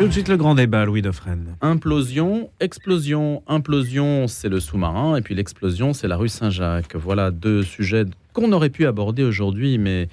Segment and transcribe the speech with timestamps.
[0.00, 1.58] Tout de suite le grand débat, Louis Dauphren.
[1.60, 3.42] Implosion, explosion.
[3.46, 6.96] Implosion, c'est le sous-marin, et puis l'explosion, c'est la rue Saint-Jacques.
[6.96, 10.08] Voilà deux sujets qu'on aurait pu aborder aujourd'hui, mais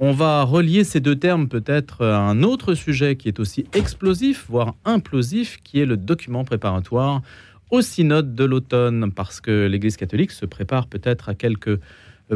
[0.00, 4.46] on va relier ces deux termes peut-être à un autre sujet qui est aussi explosif,
[4.48, 7.22] voire implosif, qui est le document préparatoire
[7.70, 11.78] au synode de l'automne, parce que l'Église catholique se prépare peut-être à quelques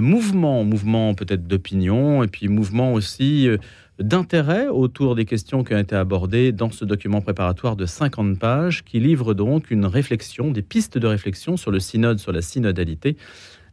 [0.01, 3.59] mouvements, mouvements peut-être d'opinion, et puis mouvements aussi euh,
[3.99, 8.85] d'intérêt autour des questions qui ont été abordées dans ce document préparatoire de 50 pages,
[8.85, 13.17] qui livre donc une réflexion, des pistes de réflexion sur le synode, sur la synodalité,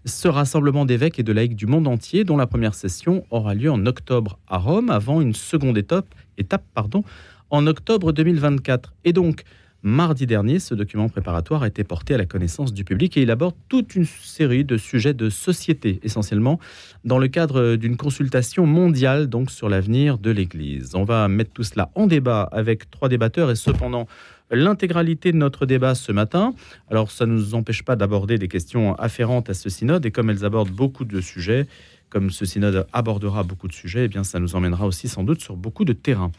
[0.05, 3.71] ce rassemblement d'évêques et de laïcs du monde entier, dont la première session aura lieu
[3.71, 7.03] en octobre à Rome, avant une seconde étape, étape pardon,
[7.49, 8.93] en octobre 2024.
[9.03, 9.43] Et donc,
[9.83, 13.31] Mardi dernier, ce document préparatoire a été porté à la connaissance du public et il
[13.31, 16.59] aborde toute une série de sujets de société, essentiellement
[17.03, 20.93] dans le cadre d'une consultation mondiale donc sur l'avenir de l'Église.
[20.93, 24.05] On va mettre tout cela en débat avec trois débatteurs et cependant
[24.51, 26.53] l'intégralité de notre débat ce matin.
[26.91, 30.29] Alors ça ne nous empêche pas d'aborder des questions afférentes à ce synode et comme
[30.29, 31.65] elles abordent beaucoup de sujets,
[32.11, 35.41] comme ce synode abordera beaucoup de sujets, eh bien ça nous emmènera aussi sans doute
[35.41, 36.31] sur beaucoup de terrains.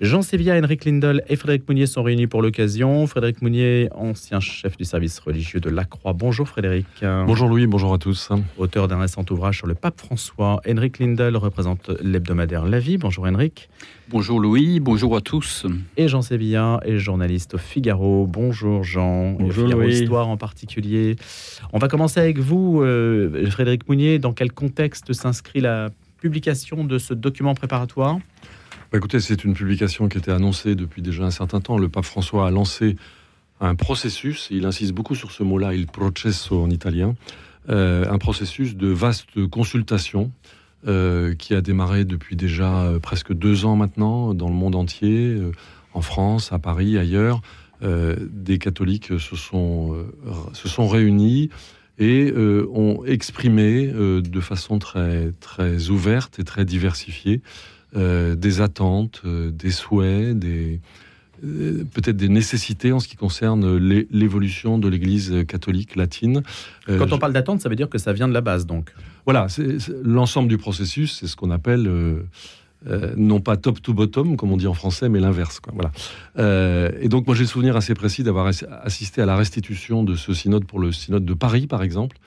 [0.00, 3.06] Jean Sévilla, Henrik Lindel et Frédéric Mounier sont réunis pour l'occasion.
[3.06, 6.12] Frédéric Mounier, ancien chef du service religieux de la Croix.
[6.12, 6.86] Bonjour Frédéric.
[7.00, 8.30] Bonjour Louis, bonjour à tous.
[8.58, 10.60] Auteur d'un récent ouvrage sur le pape François.
[10.68, 12.98] Henrik Lindel représente l'hebdomadaire La Vie.
[12.98, 13.68] Bonjour Henrik.
[14.08, 15.64] Bonjour Louis, bonjour à tous.
[15.96, 18.26] Et Jean Sévilla est journaliste au Figaro.
[18.26, 19.34] Bonjour Jean.
[19.34, 20.00] Bonjour Figaro Louis.
[20.00, 21.14] Histoire en particulier.
[21.72, 24.18] On va commencer avec vous, euh, Frédéric Mounier.
[24.18, 28.18] Dans quel contexte s'inscrit la publication de ce document préparatoire?
[28.94, 31.78] Bah, écoutez, c'est une publication qui était annoncée depuis déjà un certain temps.
[31.78, 32.94] Le pape François a lancé
[33.60, 37.16] un processus, il insiste beaucoup sur ce mot-là, il processo en italien,
[37.70, 40.30] euh, un processus de vaste consultation
[40.86, 45.42] euh, qui a démarré depuis déjà euh, presque deux ans maintenant dans le monde entier,
[45.92, 47.42] en France, à Paris, ailleurs.
[47.82, 50.06] Des catholiques se sont,
[50.52, 51.50] se sont réunis
[51.98, 57.42] et ont exprimé de façon très, très ouverte et très diversifiée
[57.96, 60.80] euh, des attentes, euh, des souhaits, des,
[61.44, 66.42] euh, peut-être des nécessités en ce qui concerne l'é- l'évolution de l'Église catholique latine.
[66.86, 68.92] Quand on parle d'attente, ça veut dire que ça vient de la base, donc.
[69.26, 69.46] voilà,
[70.02, 71.86] l'ensemble du processus, c'est ce qu'on appelle
[72.86, 75.60] euh, non pas top to bottom, comme on dit en français, mais l'inverse.
[75.72, 75.90] Voilà.
[76.38, 80.04] Euh, et donc, moi, j'ai le souvenir assez précis d'avoir ass- assisté à la restitution
[80.04, 82.18] de ce synode pour le synode de Paris, par exemple.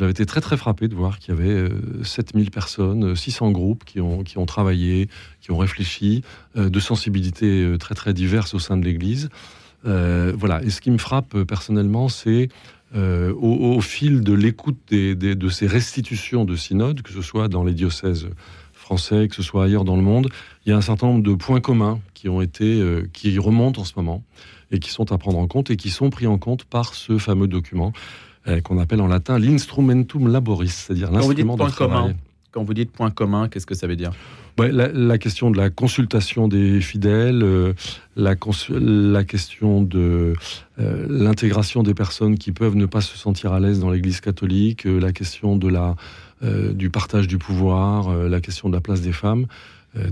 [0.00, 1.68] J'avais été très très frappé de voir qu'il y avait euh,
[2.02, 5.10] 7000 personnes, euh, 600 groupes qui ont, qui ont travaillé,
[5.42, 6.22] qui ont réfléchi,
[6.56, 9.28] euh, de sensibilités euh, très très diverses au sein de l'Église.
[9.84, 10.62] Euh, voilà.
[10.62, 12.48] Et ce qui me frappe euh, personnellement, c'est
[12.96, 17.62] euh, au, fil de l'écoute des- de ces restitutions de synode, que ce soit dans
[17.62, 18.30] les diocèses
[18.72, 20.30] français, que ce soit ailleurs dans le monde,
[20.64, 23.82] il y a un certain nombre de points communs qui ont été, euh, qui remontent
[23.82, 24.24] en ce moment
[24.70, 27.18] et qui sont à prendre en compte et qui sont pris en compte par ce
[27.18, 27.92] fameux document
[28.48, 32.02] euh, qu'on appelle en latin l'instrumentum laboris, c'est-à-dire l'instrument de travail.
[32.02, 32.14] commun,
[32.50, 34.12] quand vous dites point commun, qu'est-ce que ça veut dire?
[34.58, 37.72] Ouais, la, la question de la consultation des fidèles, euh,
[38.16, 38.34] la,
[39.24, 40.34] question de
[40.78, 44.86] euh, l'intégration des personnes qui peuvent ne pas se sentir à l'aise dans l'Église catholique,
[44.86, 45.96] euh, la question de la,
[46.42, 49.44] du partage du pouvoir, la question de la place des femmes,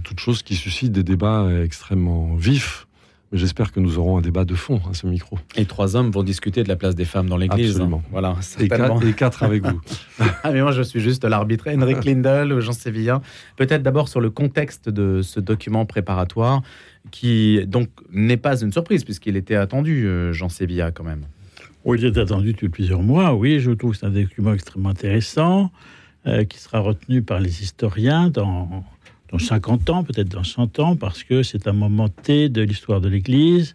[0.04, 2.86] toutes choses qui suscitent des débats extrêmement vifs.
[3.30, 5.38] Mais j'espère que nous aurons un débat de fond à ce micro.
[5.56, 7.72] Et trois hommes vont discuter de la place des femmes dans l'Église.
[7.72, 8.02] Absolument.
[8.10, 8.98] Voilà, Et certainement.
[8.98, 9.80] quatre, et quatre avec vous.
[10.42, 11.68] Ah, mais moi, je suis juste l'arbitre.
[11.68, 13.20] Henrik Lindel ou Jean Sévilla.
[13.56, 16.62] Peut-être d'abord sur le contexte de ce document préparatoire,
[17.10, 21.22] qui donc n'est pas une surprise, puisqu'il était attendu, euh, Jean Sévilla, quand même.
[21.84, 23.34] Oui, il est attendu depuis plusieurs mois.
[23.34, 25.70] Oui, je trouve que c'est un document extrêmement intéressant
[26.26, 28.84] euh, qui sera retenu par les historiens dans,
[29.30, 33.00] dans 50 ans, peut-être dans 100 ans, parce que c'est un moment T de l'histoire
[33.00, 33.74] de l'Église.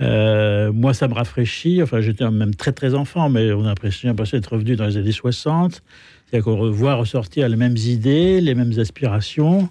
[0.00, 1.82] Euh, moi, ça me rafraîchit.
[1.82, 5.12] Enfin, j'étais même très, très enfant, mais on a l'impression d'être revenu dans les années
[5.12, 5.82] 60.
[6.26, 9.68] C'est-à-dire qu'on voit ressortir les mêmes idées, les mêmes aspirations,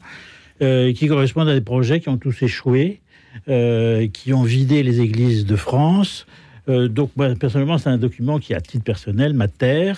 [0.62, 3.02] euh, qui correspondent à des projets qui ont tous échoué,
[3.50, 6.26] euh, qui ont vidé les églises de France.
[6.70, 9.98] Euh, donc, moi, personnellement, c'est un document qui, à titre personnel, m'atterre,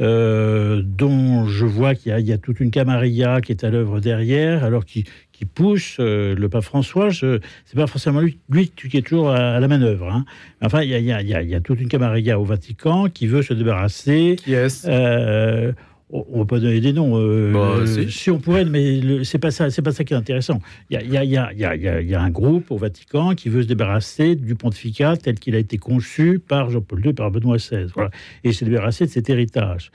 [0.00, 3.64] euh, dont je vois qu'il y, a- il y a toute une camarilla qui est
[3.64, 7.08] à l'œuvre derrière, alors qui, qui pousse euh, le pape François.
[7.10, 10.10] Je- C'est pas forcément lui, lui qui est toujours à, à la manœuvre.
[10.12, 10.24] hein.
[10.62, 14.36] Enfin, il y a, y y toute une camarilla au Vatican qui veut se débarrasser
[14.42, 14.86] Qui est-ce?
[14.90, 15.72] Euh,
[16.10, 17.18] on on va pas donner des noms.
[17.18, 18.30] euh, Bah, euh, si.
[18.30, 19.70] on pourrait, mais c'est pas ça.
[19.70, 20.60] C'est pas ça qui est intéressant.
[20.90, 24.54] Il y a, y y y un groupe au Vatican qui veut se débarrasser du
[24.54, 27.86] pontificat tel qu'il a été conçu par Jean-Paul II par Benoît XVI.
[27.94, 28.10] Voilà.
[28.44, 29.90] Et se débarrasser de cet héritage.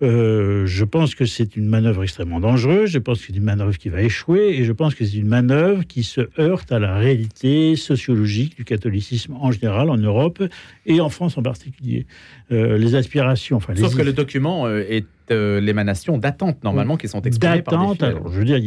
[0.00, 3.76] Euh, je pense que c'est une manœuvre extrêmement dangereuse, je pense que c'est une manœuvre
[3.76, 6.96] qui va échouer, et je pense que c'est une manœuvre qui se heurte à la
[6.96, 10.40] réalité sociologique du catholicisme en général en Europe
[10.86, 12.06] et en France en particulier.
[12.52, 13.56] Euh, les aspirations...
[13.56, 17.74] Enfin, Sauf les que le document est euh, l'émanation d'attentes, normalement, qui sont exprimées par
[17.80, 18.04] des.
[18.06, 18.58] Alors, je veux dire,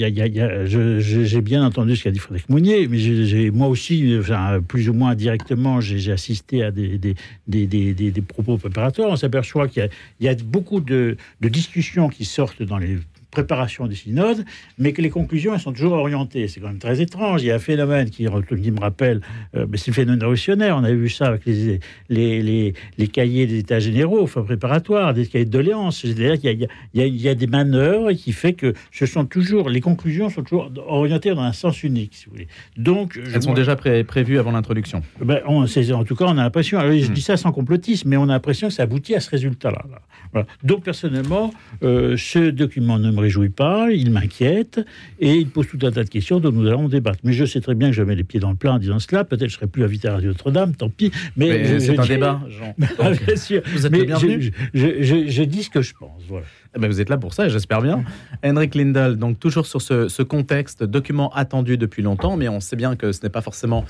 [0.66, 4.94] j'ai bien entendu ce qu'a dit Frédéric Mounier, mais j'ai- moi aussi, enfin, plus ou
[4.94, 7.16] moins directement, j'ai assisté à des, des,
[7.48, 9.10] des, des- propos préparatoires.
[9.10, 12.78] On s'aperçoit qu'il y a, il y a beaucoup de, de discussions qui sortent dans
[12.78, 12.98] les
[13.32, 14.46] préparations du synode,
[14.78, 16.48] mais que les conclusions elles sont toujours orientées.
[16.48, 17.42] C'est quand même très étrange.
[17.42, 18.26] Il y a un phénomène qui,
[18.62, 19.22] qui me rappelle,
[19.56, 20.78] euh, mais c'est le phénomène révolutionnaire.
[20.78, 21.80] On a vu ça avec les,
[22.10, 26.02] les, les, les cahiers des états généraux, enfin préparatoires, des cahiers de doléances.
[26.02, 29.80] C'est-à-dire qu'il y y, y a- des manœuvres qui fait que ce sont toujours, les
[29.82, 32.48] conclusions sont toujours orientées dans un sens unique, si vous voulez.
[32.78, 35.02] Donc, je- Elles sont moi- déjà pré- prévues avant l'introduction.
[35.24, 37.14] ben, on, en tout cas, on a l'impression, alors, je Hmm.
[37.14, 39.86] dis ça sans complotisme, mais on a l'impression que ça aboutit à ce résultat-là.
[39.90, 40.02] là.
[40.34, 40.48] Voilà.
[40.64, 41.52] Donc, personnellement,
[41.84, 44.82] euh, ce document ne me réjouit pas, il m'inquiète,
[45.20, 47.20] et il pose tout un tas de questions dont nous allons débattre.
[47.24, 49.00] Mais je sais très bien que je mets les pieds dans le plat en disant
[49.00, 51.12] cela, peut-être je serai plus invité à Radio Notre-Dame, tant pis.
[51.38, 52.76] Mais, c'est un débat, Jean.
[53.00, 53.62] Ah, Donc, bien sûr.
[53.74, 54.52] vous êtes Mais bienvenu.
[54.74, 56.22] je, je- je- je dis ce que je pense.
[56.28, 56.46] Voilà.
[56.76, 58.04] Eh ben, vous êtes là pour ça, j'espère bien.
[58.44, 62.76] Henrik Lindahl, donc toujours sur ce, ce contexte, document attendu depuis longtemps, mais on sait
[62.78, 63.86] bien que ce n'est pas forcément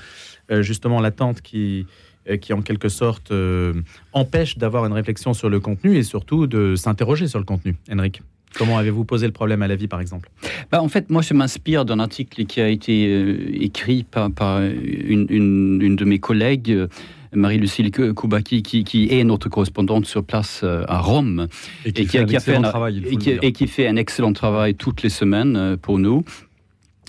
[0.50, 1.86] euh, justement l'attente qui,
[2.28, 3.72] euh, qui, en quelque sorte, euh,
[4.12, 7.76] empêche d'avoir une réflexion sur le contenu et surtout de s'interroger sur le contenu.
[7.90, 8.20] Henrik,
[8.58, 10.28] comment avez-vous posé le problème à la vie, par exemple
[10.70, 14.60] Bah, en fait, moi, je m'inspire d'un article qui a été euh, écrit par, par
[14.62, 16.86] une, une- une de mes collègues, euh,
[17.34, 21.48] Marie-Lucille Koubaki, qui, qui est notre correspondante sur place euh, à Rome
[21.86, 23.02] Et qui, et fait un excellent un- travail.
[23.06, 26.24] et et fait un excellent travail toutes les semaines pour nous.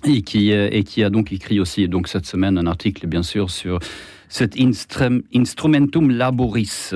[0.05, 3.49] Et qui, et qui a donc écrit aussi donc cette semaine un article, bien sûr,
[3.49, 3.79] sur
[4.27, 6.93] cet instrum- Instrumentum Laboris,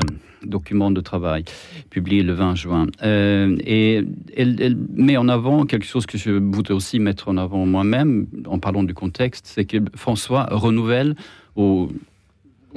[0.47, 1.43] document de travail,
[1.89, 2.87] publié le 20 juin.
[3.03, 4.03] Euh, et
[4.35, 8.59] elle, met en avant quelque chose que je voudrais aussi mettre en avant moi-même, en
[8.59, 11.15] parlant du contexte, c'est que François renouvelle
[11.55, 11.89] au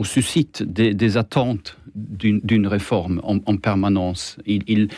[0.03, 4.39] suscite des, attentes d'une réforme en, en permanence.
[4.47, 4.89] Il,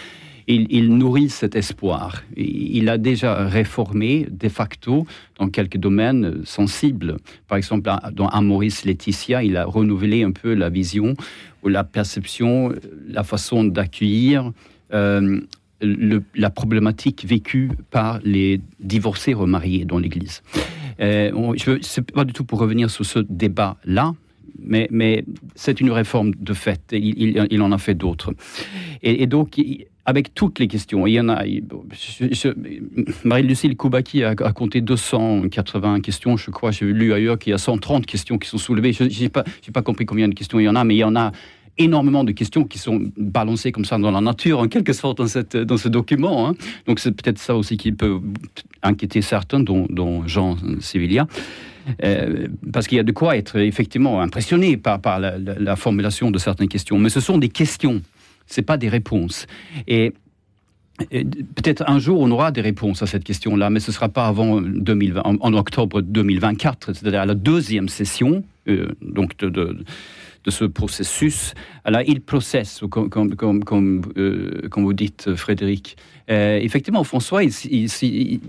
[0.47, 2.23] il, nourrit cet espoir.
[2.37, 5.07] Il a déjà réformé de facto
[5.39, 7.17] dans quelques domaines sensibles.
[7.49, 11.15] Par exemple, dans Amoris Laetitia, il a renouvelé un peu la vision
[11.63, 12.73] ou la perception,
[13.09, 14.53] la façon d'accueillir
[14.93, 15.41] euh,
[16.35, 20.43] la problématique vécue par les divorcés remariés dans l'Église.
[21.01, 24.15] Euh, je n'est pas du tout pour revenir sur ce débat-là,
[24.59, 26.81] mais, c'est une réforme de fait.
[26.93, 28.33] Il, en a fait d'autres.
[29.03, 29.61] Et, donc,
[30.05, 31.45] avec toutes les questions, il y en a.
[33.25, 36.71] Marie-Lucille Koubaki a, a compté 280 questions, je crois.
[36.71, 38.93] J'ai lu ailleurs qu'il y a 130 questions qui sont soulevées.
[38.93, 41.05] Je n'ai pas, pas compris combien de questions il y en a, mais il y
[41.05, 41.33] en a
[41.79, 45.27] énormément de questions qui sont balancées comme ça dans la nature, en quelque sorte, dans,
[45.27, 46.49] cette, dans ce document.
[46.49, 46.55] hein.
[46.87, 48.21] Donc c'est peut-être ça aussi qui peut
[48.83, 51.27] inquiéter certains, dont, dont Jean Sevilla.
[52.05, 55.77] Euh, parce qu'il y a de quoi être effectivement impressionné par, par la, la- la
[55.77, 56.99] formulation de certaines questions.
[56.99, 58.03] Mais ce sont des questions,
[58.47, 59.47] ce pas des réponses.
[59.89, 60.13] Et,
[61.11, 64.27] peut-être un jour on aura des réponses à cette question-là, mais ce ne sera pas
[64.27, 69.79] avant 2020, en, octobre 2024, c'est-à-dire à la deuxième session euh, donc de-
[70.45, 71.55] de ce processus.
[71.85, 75.97] Alors, il processe, comme, comme, comme, comme, euh, comme vous dites, Frédéric.
[76.33, 78.41] Euh, effectivement, François, il, il- il-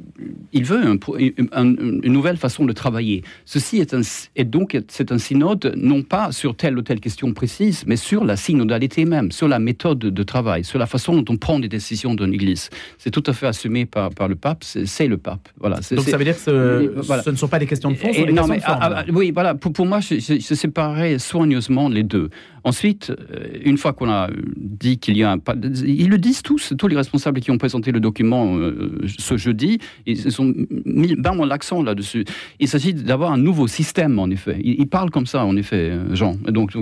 [0.60, 1.18] il veut un pro-
[1.62, 1.76] un-
[2.08, 3.18] une nouvelle façon de travailler.
[3.46, 4.02] Ceci est, un,
[4.36, 8.22] est donc c'est un synode non pas sur telle ou telle question précise, mais sur
[8.24, 11.68] la synodalité même, sur la méthode de travail, sur la façon dont on prend des
[11.68, 12.70] décisions dans l'Église.
[12.98, 14.64] C'est tout à fait assumé par, par le pape.
[14.64, 15.50] C'est le pape.
[15.60, 15.78] Voilà.
[15.92, 17.24] Donc ça veut dire que ce, Voilà.
[17.24, 18.64] ce ne sont pas des questions de fond, ce sont des non, questions mais, de
[18.64, 18.80] forme.
[18.82, 19.56] ah, ah, oui, voilà.
[19.56, 22.30] Pour, pour moi, je, je, je séparais soigneusement les deux.
[22.66, 25.38] Ensuite, euh, une fois qu'on a dit qu'il y a un...
[25.86, 29.80] Ils le disent tous, tous les responsables qui ont présenté le document euh, ce jeudi,
[30.06, 30.54] ils ont
[30.86, 32.26] mis vraiment l'accent là-dessus.
[32.60, 34.58] Il s'agit d'avoir un nouveau système, en effet.
[34.64, 36.36] Ils, ils parlent comme ça, en effet, euh, Jean.
[36.48, 36.74] Donc,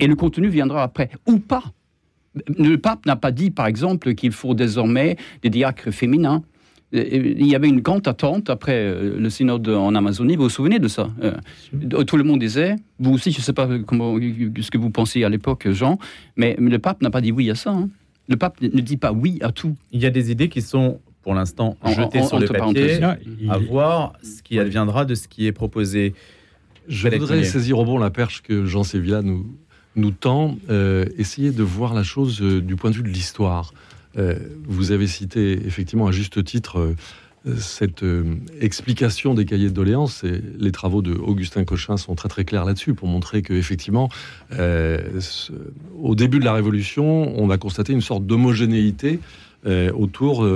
[0.00, 1.62] et le contenu viendra après, ou pas.
[2.58, 6.42] Le pape n'a pas dit, par exemple, qu'il faut désormais des diacres féminins.
[6.94, 7.04] Euh,
[7.38, 10.36] Il y avait une grande attente après le synode en Amazonie.
[10.36, 11.10] Vous vous souvenez de ça
[12.06, 15.28] Tout le monde disait, vous aussi, je ne sais pas ce que vous pensiez à
[15.28, 15.98] l'époque, Jean,
[16.36, 17.70] mais le pape n'a pas dit oui à ça.
[17.70, 17.88] hein.
[18.30, 19.76] Le pape ne dit pas oui à tout.
[19.92, 22.52] Il y a des idées qui sont, pour l'instant, En- jetées en- sur le entre
[22.58, 23.02] papier,
[23.50, 26.14] à voir ce qui adviendra de ce qui est proposé.
[26.88, 29.46] Je voudrais saisir au bon la perche que Jean Sévilla nous,
[29.96, 33.74] nous tend, euh, essayer de voir la chose euh, du point de vue de l'histoire.
[34.16, 36.94] Euh, vous avez cité effectivement à juste titre euh,
[37.56, 40.24] cette euh, explication des cahiers de doléances.
[40.24, 44.08] Et les travaux de Augustin Cochin sont très très clairs là-dessus pour montrer que effectivement,
[44.52, 45.20] euh,
[46.00, 49.20] au début de la Révolution, on a constaté une sorte d'homogénéité
[49.66, 50.46] euh, autour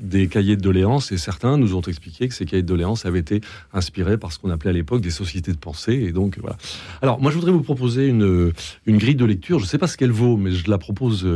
[0.00, 3.18] des cahiers de doléances et certains nous ont expliqué que ces cahiers de doléances avaient
[3.18, 3.40] été
[3.74, 5.94] inspirés par ce qu'on appelait à l'époque des sociétés de pensée.
[5.94, 6.56] Et donc voilà.
[7.02, 8.52] Alors moi je voudrais vous proposer une,
[8.86, 9.58] une grille de lecture.
[9.58, 11.26] Je ne sais pas ce qu'elle vaut, mais je la propose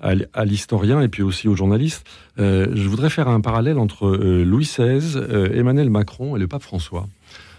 [0.00, 2.06] à, l'historien et puis aussi aux journalistes.
[2.38, 4.08] je voudrais faire un parallèle entre
[4.44, 5.18] Louis XVI,
[5.52, 7.06] Emmanuel Macron et le pape François.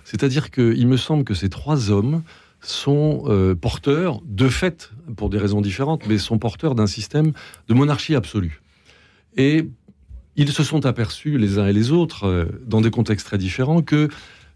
[0.03, 2.23] C'est-à-dire qu'il me semble que ces trois hommes
[2.61, 7.33] sont euh, porteurs, de fait, pour des raisons différentes, mais sont porteurs d'un système
[7.67, 8.61] de monarchie absolue.
[9.37, 9.67] Et
[10.35, 13.81] ils se sont aperçus, les uns et les autres, euh, dans des contextes très différents,
[13.81, 14.09] que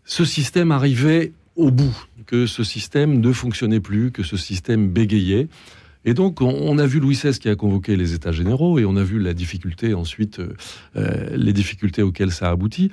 [0.03, 1.95] ce système arrivait au bout,
[2.27, 5.47] que ce système ne fonctionnait plus, que ce système bégayait.
[6.05, 8.95] Et donc, on, a vu Louis XVI qui a convoqué les États généraux, et on
[8.95, 10.39] a vu la difficulté ensuite,
[10.95, 12.91] euh, les difficultés auxquelles ça a abouti.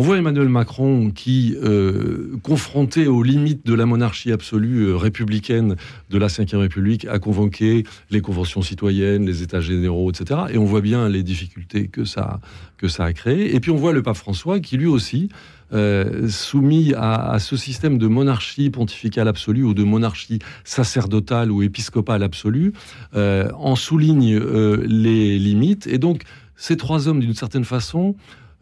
[0.00, 5.76] On voit Emmanuel Macron qui, euh, confronté aux limites de la monarchie absolue euh, républicaine
[6.08, 10.40] de la Ve République, a convoqué les conventions citoyennes, les États généraux, etc.
[10.54, 12.40] Et on voit bien les difficultés que ça,
[12.78, 13.54] que a créées.
[13.54, 15.28] Et puis on voit le pape François qui, lui aussi,
[15.74, 22.22] euh, soumis à, ce système de monarchie pontificale absolue ou de monarchie sacerdotale ou épiscopale
[22.22, 22.72] absolue,
[23.14, 25.86] en souligne les limites.
[25.86, 26.22] Et donc,
[26.56, 28.16] ces trois hommes, d'une certaine façon,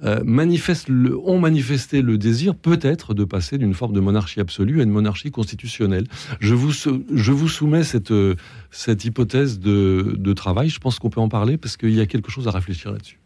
[0.05, 0.23] euh,
[1.25, 5.31] ont manifesté le désir peut-être de passer d'une forme de monarchie absolue à une monarchie
[5.31, 6.07] constitutionnelle.
[6.41, 8.13] Je vous, je vous soumets cette,
[8.71, 10.69] cette hypothèse de, de travail.
[10.69, 13.19] Je pense qu'on peut en parler parce qu'il y a quelque chose à réfléchir là-dessus.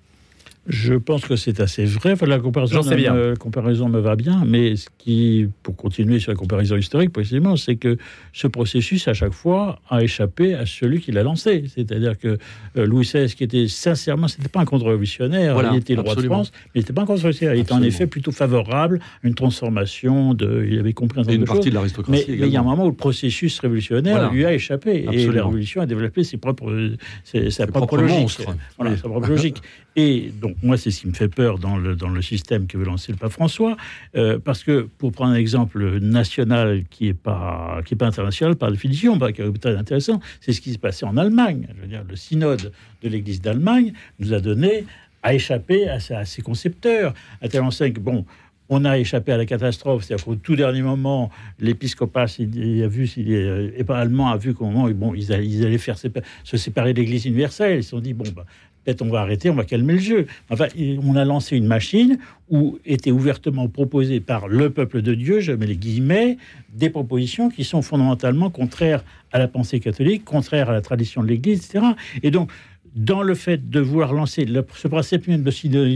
[0.68, 2.14] Je pense que c'est assez vrai.
[2.24, 6.76] la comparaison, me, comparaison me va bien, mais ce qui, pour continuer sur la comparaison
[6.76, 7.96] historique, précisément, c'est que
[8.32, 11.64] ce processus, à chaque fois, a échappé à celui qui l'a lancé.
[11.74, 12.38] C'est-à-dire que
[12.76, 16.22] euh, Louis XVI, qui était sincèrement, c'était pas un contre-révolutionnaire, il était le roi de
[16.22, 17.56] France, mais il n'était pas un contre-révolutionnaire.
[17.56, 20.64] Il était en effet plutôt favorable à une transformation de.
[20.70, 22.24] Il avait compris un certain une partie de l'aristocratie.
[22.28, 25.26] Mais, mais, il y a un moment où le processus révolutionnaire lui a échappé et
[25.26, 26.92] la révolution a développé ses propres,
[27.24, 28.46] sa propre logique.
[28.78, 29.60] Voilà, sa propre logique.
[29.94, 32.78] Et donc, moi, c'est ce qui me fait peur dans le, dans le système que
[32.78, 33.76] veut lancer le pape François,
[34.16, 39.16] euh, parce que, pour prendre un exemple national qui n'est pas, pas international par définition,
[39.16, 41.68] bah, qui est très intéressant, c'est ce qui s'est passé en Allemagne.
[41.76, 42.72] Je veux dire, le synode
[43.02, 44.86] de l'Église d'Allemagne nous a donné
[45.22, 48.24] à échapper à, ses concepteurs, à tel enseigne que, bon,
[48.68, 51.30] on a échappé à la catastrophe, c'est-à-dire qu'au tout dernier moment,
[51.60, 55.76] l'épiscopat a vu, et pas allemand a vu qu'au moment bon, ils allaient, ils allaient
[55.76, 57.80] faire se séparer de l'Église universelle.
[57.80, 58.46] Ils se sont dit bon, bah,
[58.84, 60.26] peut-être on va arrêter, on va calmer le jeu.
[60.50, 60.66] Enfin,
[61.02, 62.18] on a lancé une machine
[62.50, 66.36] où étaient ouvertement proposées par le peuple de Dieu, je mets les guillemets,
[66.74, 71.28] des propositions qui sont fondamentalement contraires à la pensée catholique, contraires à la tradition de
[71.28, 71.86] l'Église, etc.
[72.22, 72.50] Et donc,
[72.94, 75.50] dans le fait de vouloir lancer ce principe de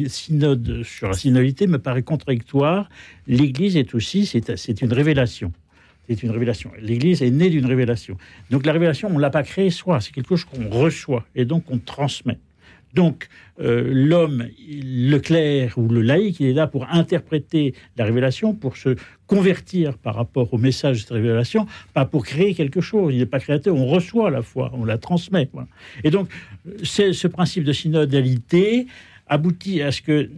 [0.09, 2.89] synode sur la synodalité me paraît contradictoire.
[3.27, 5.53] L'Église est aussi, c'est une révélation.
[6.09, 6.71] C'est une révélation.
[6.81, 8.17] L'Église est née d'une révélation.
[8.51, 11.45] Donc la révélation, on ne l'a pas créée soi, c'est quelque chose qu'on reçoit et
[11.45, 12.39] donc on transmet.
[12.97, 13.29] Donc,
[13.61, 18.79] euh, l'homme, le clerc ou le laïc, il est là pour interpréter la révélation, pour
[18.79, 23.13] se convertir par rapport au message de cette révélation, pas pour créer quelque chose.
[23.13, 25.51] Il n'est pas créateur, on reçoit la foi, on la transmet.
[26.05, 26.31] Et donc,
[26.83, 28.87] ce principe de synodalité
[29.27, 30.31] aboutit à ce que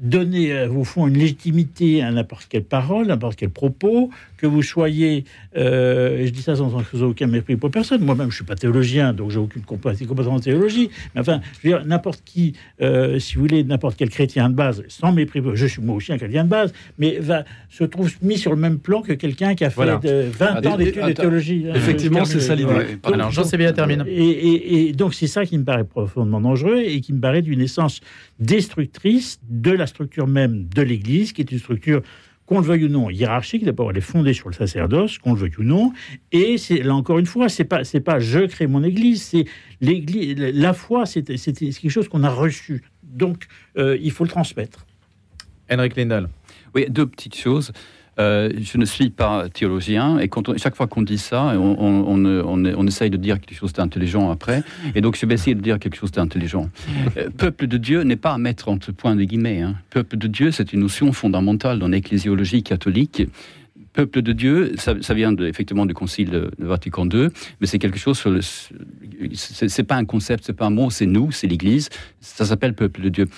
[0.00, 4.10] donner euh, au fond une légitimité à n'importe quelle parole, n'importe quel propos,
[4.40, 5.24] que vous soyez,
[5.56, 8.56] euh, et je dis ça sans, aucun mépris pour personne, moi-même je ne suis pas
[8.56, 13.18] théologien, donc j'ai aucune compétence en théologie, mais enfin, je veux dire, n'importe qui, euh,
[13.18, 16.18] si vous voulez, n'importe quel chrétien de base, sans mépris, je suis moi aussi un
[16.18, 19.64] chrétien de base, mais va, se trouve mis sur le même plan que quelqu'un qui
[19.64, 21.66] a fait 20 ans d'études de théologie.
[21.68, 22.98] Hein, Effectivement, c'est ça l'idée.
[23.02, 24.04] Alors, Jean bien termine.
[24.06, 27.60] Et, et donc, c'est ça qui me paraît profondément dangereux et qui me paraît d'une
[27.60, 28.00] essence
[28.38, 32.02] destructrice de la structure même de l'Église, qui est une structure
[32.50, 33.64] qu'on le veuille ou non, hiérarchique.
[33.64, 35.92] D'abord, elle est fondée sur le sacerdoce, qu'on le veuille ou non.
[36.32, 39.44] Et c'est là encore une fois, c'est pas c'est pas je crée mon Église, c'est
[39.80, 40.36] l'Église.
[40.36, 42.82] La foi, c'est quelque chose qu'on a reçu.
[43.04, 43.46] Donc,
[43.78, 44.84] euh, il faut le transmettre.
[45.70, 46.28] Henrik Lindal.
[46.74, 47.72] Oui, deux petites choses.
[48.18, 53.16] Euh, je ne suis pas théologien et chaque fois qu'on dit ça, on, essaye de
[53.16, 54.62] dire quelque chose d'intelligent après.
[54.94, 56.68] Et donc, je vais essayer de dire quelque chose d'intelligent.
[57.16, 59.62] Euh, peuple de Dieu n'est pas à mettre entre points de guillemets.
[59.62, 59.76] Hein.
[59.90, 63.22] Peuple de Dieu, c'est une notion fondamentale dans l'ecclésiologie catholique
[63.92, 67.28] peuple de Dieu, ça, vient effectivement du Concile de, Vatican II,
[67.60, 68.40] mais c'est quelque chose sur le.
[69.34, 71.88] C'est pas un concept, c'est pas un mot, c'est nous, c'est l'Église.
[72.20, 73.28] Ça s'appelle peuple de Dieu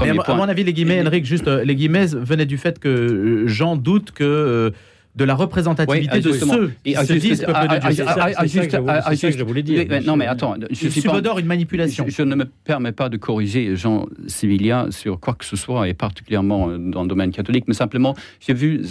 [0.00, 3.46] à, mon avis, les guillemets, Henrik, juste, euh, les guillemets venaient du fait que euh,
[3.46, 4.70] Jean doute que euh,
[5.14, 7.90] de la représentativité de ceux qui se disent peuple de Dieu.
[7.90, 9.84] C'est ça que je voulais dire.
[10.06, 12.06] Non, mais attends, je suis pas, une manipulation.
[12.08, 15.94] Je, ne me permets pas de corriger Jean Civilia sur quoi que ce soit, et
[15.94, 18.82] particulièrement dans le domaine catholique, mais simplement, j'ai vu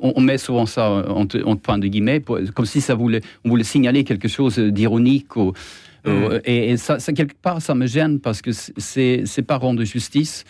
[0.00, 4.04] on, met souvent ça entre, point de guillemets, comme si ça voulait, on voulait signaler
[4.04, 5.36] quelque chose d'ironique
[6.06, 9.82] Euh, et, et ça, ça, quelque part, ça me gêne parce que c'est pas rendre
[9.84, 10.44] justice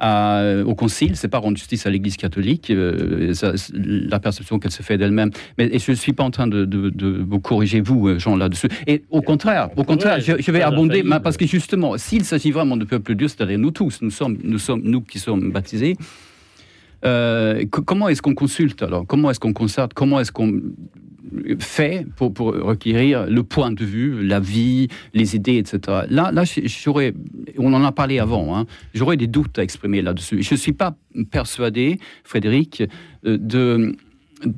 [0.00, 4.70] à- au Concile, c'est pas rendre justice à l'Église catholique, euh, ça, la perception qu'elle
[4.70, 5.30] se fait d'elle-même.
[5.58, 8.36] Mais et je suis pas en train de, de- de vous corriger vous, euh, Jean,
[8.36, 8.68] là-dessus.
[8.86, 12.52] Et au contraire, au contraire, je, je vais abonder, ma- parce que justement, s'il s'agit
[12.52, 15.50] vraiment de peuple de Dieu, c'est-à-dire nous tous, nous sommes, nous sommes, nous qui sommes
[15.50, 15.96] baptisés.
[17.04, 19.06] euh, co- comment est-ce qu'on consulte alors?
[19.06, 20.60] Comment est-ce qu'on concerte Comment est-ce qu'on
[21.58, 25.78] fait pour, pour requérir le point de vue, la vie, les idées, etc.
[26.10, 27.14] Là, là j'aurais,
[27.58, 30.42] on en a parlé avant, hein, j'aurais des doutes à exprimer là-dessus.
[30.42, 30.96] Je ne suis pas
[31.30, 32.82] persuadé, Frédéric,
[33.26, 33.96] euh, de,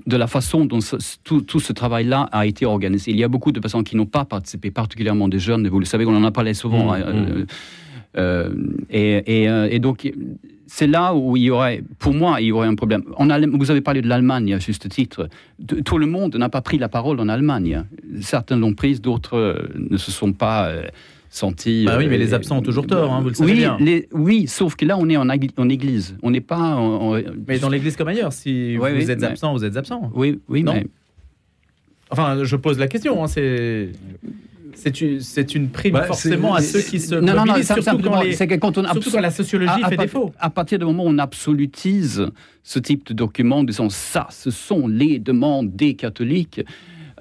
[0.07, 3.11] de la façon dont ce- tout, tout ce travail-là a été organisé.
[3.11, 5.87] Il y a beaucoup de personnes qui n'ont pas participé, particulièrement des jeunes, vous le
[5.87, 6.93] savez, on en a parlé souvent.
[6.93, 7.45] Mmh, hein, euh,
[8.17, 8.51] euh,
[8.91, 10.11] et, et, euh, et donc,
[10.67, 13.03] c'est là où il y aurait, pour moi, il y aurait un problème.
[13.17, 15.29] En Allem- vous avez parlé de l'Allemagne, à juste titre.
[15.85, 17.85] Tout le monde n'a pas pris la parole en Allemagne.
[18.21, 20.73] Certains l'ont prise, d'autres euh, ne se sont pas
[21.29, 21.85] sentis.
[21.87, 23.77] Bah oui, mais euh, les absents ont toujours tort, hein, vous le savez oui, bien.
[23.81, 26.17] les- oui, sauf que là, on est en, église.
[26.23, 27.17] On n'est pas en.
[27.17, 29.77] en- Mais dans l'église comme ailleurs, si Ouais, vous oui, êtes mais- absent, vous êtes
[29.77, 30.11] absent.
[30.15, 30.75] Oui, oui, Non.
[30.75, 30.87] mais.
[32.11, 33.23] Enfin, je pose la question.
[33.23, 33.91] hein, c'est
[34.83, 37.83] c'est une, c'est une prime Bah, forcément à ceux qui se Non, non, non, surtout,
[37.83, 40.33] simplement, quand les- c'est que quand on surtout quand la sociologie à, fait défaut.
[40.39, 42.27] à partir du moment où on absolutise
[42.63, 46.61] ce type de document en disant ça, ce sont les demandes des catholiques,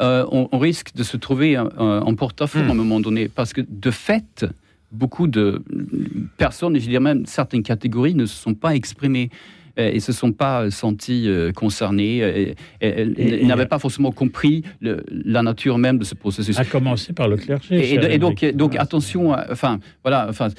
[0.02, 2.70] euh, on, on risque de se trouver euh, en porte-à-faux Hmm.
[2.70, 3.28] à un moment donné.
[3.28, 4.46] Parce que de fait,
[4.92, 5.62] beaucoup de
[6.38, 9.30] personnes, et je dirais même certaines catégories, ne se sont pas exprimées.
[9.80, 14.64] Euh, Et ne se sont pas sentis euh, concernés, euh, et, n'avaient pas forcément compris
[14.82, 16.58] le- la nature même de ce processus.
[16.60, 17.94] À commencer par le clergé.
[17.94, 20.50] Et, donc, donc attention, enfin, voilà, enfin,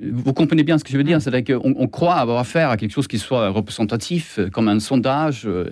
[0.00, 2.76] vous comprenez bien ce que je veux dire, c'est-à-dire qu'on on croit avoir affaire à
[2.76, 5.44] quelque chose qui soit représentatif, euh, comme un sondage.
[5.46, 5.68] euh,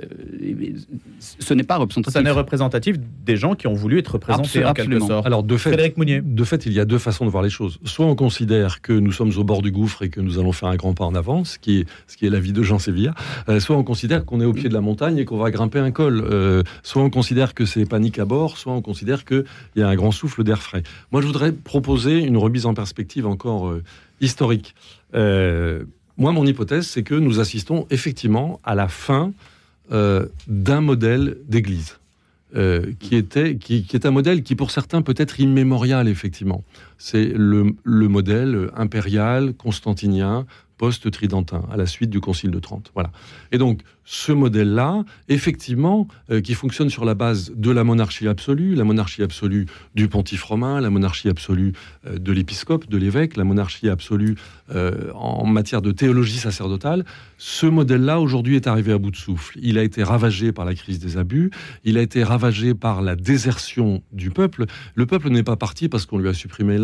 [1.19, 2.13] ce n'est pas représentatif.
[2.13, 5.07] Ça n'est représentatif des gens qui ont voulu être représentés Absol- en quelque absolument.
[5.07, 5.27] sorte.
[5.27, 6.21] Alors, de fait, Frédéric Mounier.
[6.23, 7.79] de fait, il y a deux façons de voir les choses.
[7.85, 10.69] Soit on considère que nous sommes au bord du gouffre et que nous allons faire
[10.69, 13.15] un grand pas en avant, ce qui est, ce qui est l'avis de Jean Sévilla.
[13.49, 15.79] Euh, soit on considère qu'on est au pied de la montagne et qu'on va grimper
[15.79, 16.21] un col.
[16.25, 19.45] Euh, soit on considère que c'est panique à bord, soit on considère qu'il
[19.77, 20.83] y a un grand souffle d'air frais.
[21.13, 23.83] Moi, je voudrais proposer une remise en perspective encore euh,
[24.21, 24.75] historique.
[25.15, 25.85] Euh,
[26.17, 29.33] moi, mon hypothèse, c'est que nous assistons effectivement à la fin
[29.93, 31.99] euh, d'un modèle d'église.
[32.55, 36.63] euh, qui, était, qui, qui est un modèle qui, pour certains, peut être immémorial, effectivement.
[36.99, 40.47] C'est le, le modèle impérial, constantinien,
[40.79, 42.91] post-tridentin, à la suite du Concile de Trente.
[42.95, 43.11] Voilà.
[43.53, 48.75] Et donc, ce modèle-là, effectivement, euh, qui fonctionne sur la base de la monarchie absolue,
[48.75, 51.73] la monarchie absolue du pontife romain, la monarchie absolue
[52.07, 54.37] euh, de l'épiscope, de l'évêque, la monarchie absolue
[54.75, 57.05] euh, en matière de théologie sacerdotale,
[57.39, 59.59] ce modèle-là, aujourd'hui, est arrivé à bout de souffle.
[59.61, 61.51] Il a été ravagé par la crise des abus,
[61.85, 64.67] il a été ravagé par la désertion du peuple.
[64.95, 66.79] Le peuple n'est pas parti parce qu'on lui a supprimé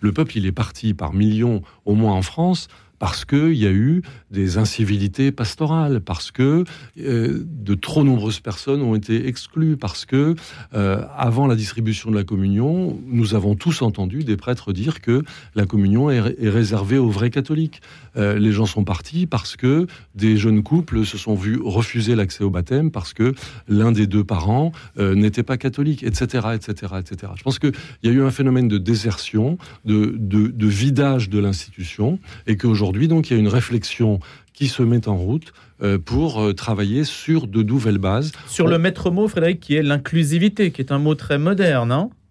[0.00, 2.68] Le peuple, il est parti par millions, au moins en France,
[2.98, 6.64] parce qu'il y a eu des incivilités pastorales, parce que
[7.00, 10.34] euh, de trop nombreuses personnes ont été exclues, parce que
[10.74, 15.22] euh, avant la distribution de la communion, nous avons tous entendu des prêtres dire que
[15.54, 17.80] la communion est, ré- est réservée aux vrais catholiques.
[18.16, 22.44] Euh, les gens sont partis parce que des jeunes couples se sont vus refuser l'accès
[22.44, 23.34] au baptême parce que
[23.68, 27.32] l'un des deux parents n'était pas catholique, etc., etc., etc.
[27.36, 27.72] Je pense qu'il
[28.04, 33.30] y a eu un phénomène de désertion, de, de vidage de l'institution, et qu'aujourd'hui, donc,
[33.30, 34.20] il y a une réflexion
[34.52, 38.32] qui se met en route euh, pour euh, travailler sur de nouvelles bases.
[38.46, 41.90] Sur le maître mot, Frédéric, qui est l'inclusivité, qui est un mot très moderne.
[41.92, 42.23] hein Euh,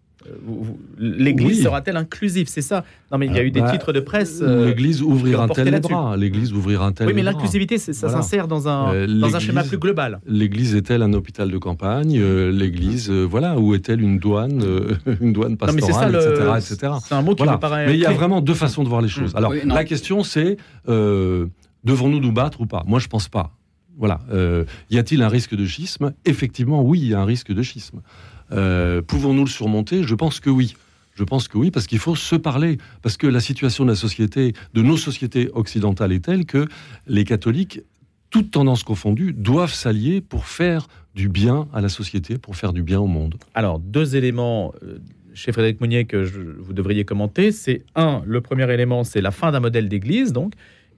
[0.97, 1.63] L'Église Oui.
[1.63, 2.83] sera-t-elle inclusive C'est ça?
[3.11, 4.39] Non, mais il y a Ah, eu des bah, titres de presse.
[4.41, 5.93] euh, L'Église ouvrira porter tel les là-dessus.
[5.93, 6.17] bras.
[6.17, 8.21] L'Église ouvrira tel oui, mais l'inclusivité, ça Voilà.
[8.21, 10.19] s'insère dans un, Euh, dans un schéma l'Église- plus global.
[10.25, 12.17] L'Église est-elle un hôpital de campagne?
[12.19, 16.07] Euh, L'Église, euh, voilà, ou est-elle une douane, euh, une douane Non, mais c'est ça,
[16.07, 16.93] pastorale, le- etc., etc.
[17.05, 17.53] C'est un mot qui Voilà.
[17.53, 17.85] me paraît.
[17.87, 19.33] Mais il y a vraiment deux façons de voir les choses.
[19.33, 19.37] Mm.
[19.37, 19.75] Alors, Oui, non.
[19.75, 20.57] la question, c'est
[20.89, 21.47] euh,
[21.83, 22.83] devons-nous nous battre ou pas?
[22.87, 23.51] Moi, je pense pas.
[23.97, 24.21] Voilà.
[24.31, 26.13] Euh, y a-t-il un risque de schisme?
[26.25, 28.01] Effectivement, oui, il y a un risque de schisme.
[28.51, 30.03] Euh, Pouvons-nous le surmonter?
[30.03, 30.75] Je pense que oui.
[31.15, 32.77] Je pense que oui, parce qu'il faut se parler.
[33.01, 36.67] Parce que la situation de la société, de nos sociétés occidentales est telle que
[37.07, 37.81] les catholiques,
[38.31, 42.81] toutes tendances confondues, doivent s'allier pour faire du bien à la société, pour faire du
[42.81, 43.35] bien au monde.
[43.53, 44.97] Alors, deux éléments euh,
[45.35, 46.17] chez Frédéric Mounier que
[46.59, 47.51] vous devriez commenter.
[47.51, 50.53] C'est un, le premier élément, c'est la fin d'un modèle d'église, donc.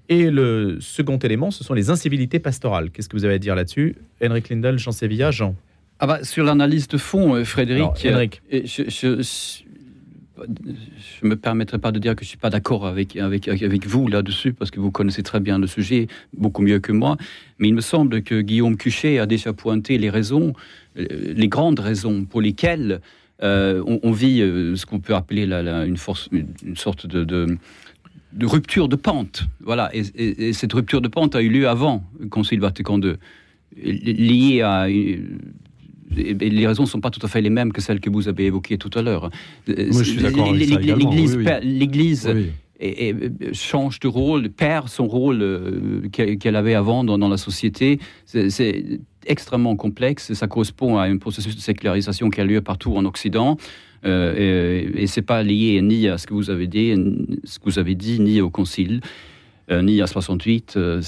[0.08, 2.91] Et le second élément, ce sont les incivilités pastorales.
[2.91, 3.95] Qu'est-ce que vous avez à dire là-dessus?
[4.23, 5.55] Henrik Lindel, Jean Sévilla, Jean.
[5.99, 8.41] Ah bah, sur l'analyse de fond, euh, Frédéric, Alors, Henrik.
[8.53, 9.63] euh, je, je, je,
[11.21, 14.08] je me permettrai pas de dire que je suis pas d'accord avec, avec, avec vous
[14.08, 17.15] là-dessus, parce que vous connaissez très bien le sujet, beaucoup mieux que moi.
[17.60, 20.53] Mais il me semble que Guillaume Cuchet a déjà pointé les raisons,
[20.97, 22.99] euh, les grandes raisons pour lesquelles
[23.43, 27.23] euh, on, on, vit ce qu'on peut appeler la, la, une, force, une, sorte de,
[27.23, 27.58] de,
[28.34, 29.43] de, rupture de pente.
[29.62, 32.99] Voilà, et, et, et, cette rupture de pente a eu lieu avant le Concile Vatican
[33.01, 33.15] II,
[33.77, 34.88] liée à
[36.11, 38.45] les raisons ne sont pas tout à fait les mêmes que celles que vous avez
[38.45, 39.29] évoquées tout à l'heure.
[39.67, 42.33] L'Église, l'Église
[42.79, 43.15] et, et,
[43.53, 47.99] change de rôle, perd son rôle euh, qu'elle avait avant dans, dans la société.
[48.25, 50.33] C'est extrêmement complexe.
[50.33, 53.57] Ça correspond à un processus de sécularisation qui a lieu partout en Occident.
[54.05, 54.33] Euh,
[54.95, 56.93] et, et c'est pas lié ni à ce que vous avez dit,
[57.43, 59.01] ce que vous avez dit, ni au Concile,
[59.71, 60.73] euh, ni à 68.
[60.77, 61.01] Euh,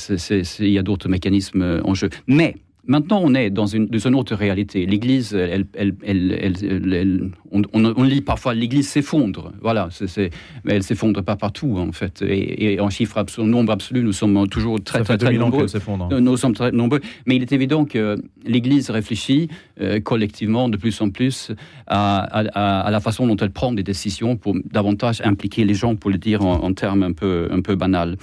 [0.59, 2.09] il y a d'autres mécanismes en jeu.
[2.27, 2.55] Mais
[2.87, 4.85] Maintenant, on est dans une, dans une autre réalité.
[4.85, 9.51] L'Église, elle, elle, elle, on, on, lit parfois l'Église s'effondre.
[9.61, 10.29] Voilà, c est, c est,
[10.63, 12.21] mais elle s'effondre pas partout en fait.
[12.21, 15.65] Et, et en chiffre nombre absolu, nous sommes toujours très très, très nombreux.
[16.11, 17.01] Nous, nous sommes très nombreux.
[17.25, 19.49] Mais il est évident que l'Église réfléchit
[19.81, 21.51] euh, collectivement de plus en plus
[21.87, 25.97] à, à, à, la façon dont elle prend des décisions pour davantage impliquer les gens,
[25.97, 28.15] pour le dire en, en termes un peu un peu banal.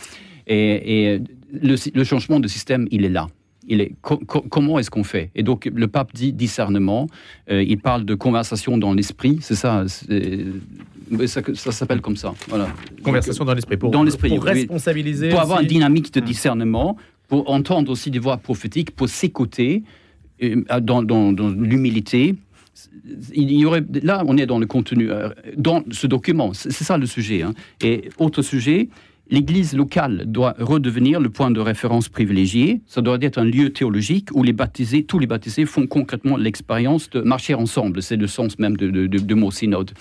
[0.47, 1.19] Et, et
[1.53, 3.27] le, le changement de système, il est là
[3.69, 5.31] il est, co co comment est-ce qu'on fait?
[5.35, 7.09] Et donc le pape dit discernement,
[7.51, 12.35] euh, il parle de conversation dans l'esprit, c'est ça, ça, ça s'appelle comme ça.
[12.49, 12.69] Voilà.
[13.03, 15.31] Conversation dans l'esprit, pour, dans l'esprit, pour responsabiliser.
[15.31, 16.97] Pour avoir une dynamique de discernement,
[17.29, 19.83] pour entendre aussi des voix prophétiques, pour s'écouter
[20.43, 22.35] euh, dans, dans, dans l'humilité.
[23.35, 26.99] Il y aurait, là, on est dans le contenu, euh, dans ce document, c'est ça
[26.99, 27.43] le sujet.
[27.43, 27.53] Hein.
[27.83, 28.89] Et autre sujet,
[29.31, 32.81] l'Église locale doit redevenir le point de référence privilégié.
[32.87, 37.09] Ça doit être un lieu théologique où les baptisés, tous les baptisés font concrètement l'expérience
[37.11, 38.03] de marcher ensemble.
[38.03, 39.93] C'est le sens même de, de, de, de mot synode.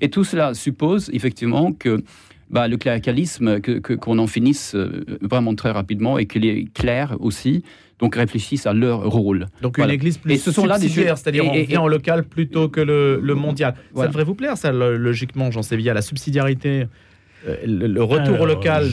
[0.00, 2.02] Et tout cela suppose effectivement que
[2.50, 6.66] bah, le cléricalisme, qu'on que, qu en finisse euh, vraiment très rapidement et que les
[6.74, 7.64] clercs aussi
[7.98, 9.46] donc réfléchissent à leur rôle.
[9.62, 9.94] Donc voilà.
[9.94, 12.80] une église plus et ce sont là des c'est-à-dire on vient en local plutôt que
[12.80, 13.74] le, le mondial.
[13.94, 14.08] Voilà.
[14.08, 16.86] Ça devrait vous plaire, ça, logiquement, Jean Sévilla, la subsidiarité
[17.44, 18.90] le, le retour Alors, local.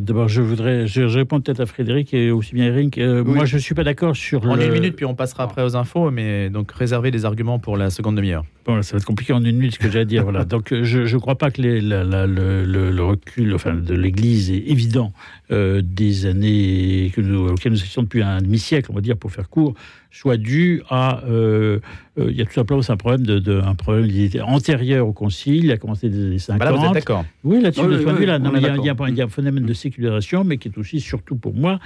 [0.00, 2.98] D'abord, je voudrais, je, je réponds peut-être à Frédéric et aussi bien Eric.
[2.98, 3.34] Euh, oui.
[3.34, 4.44] Moi, je suis pas d'accord sur.
[4.46, 4.64] En le...
[4.64, 7.90] une minute, puis on passera après aux infos, mais donc réserver des arguments pour la
[7.90, 8.44] seconde demi-heure.
[8.66, 10.24] Bon, ça va être compliqué en une minute ce que j'ai à dire.
[10.24, 10.44] voilà.
[10.56, 14.50] Donc, je ne crois pas que les, la, la, le, le, recul, enfin, de l'Église
[14.50, 15.12] est évident
[15.52, 19.30] euh, des années que nous, auxquelles nous assistons depuis un demi-siècle, on va dire, pour
[19.30, 19.74] faire court,
[20.10, 21.22] soit dû à.
[21.26, 21.80] Euh,
[22.18, 24.10] euh, il y a tout simplement un problème, de, de, un problème
[24.44, 26.58] antérieur au Concile, il a commencé des années 50.
[26.58, 28.38] Bah là, vous êtes d'accord Oui, là-dessus, oui, de ce point de vue-là.
[28.38, 31.54] Il y, a, y a un phénomène de sécularisation, mais qui est aussi, surtout pour
[31.54, 31.78] moi,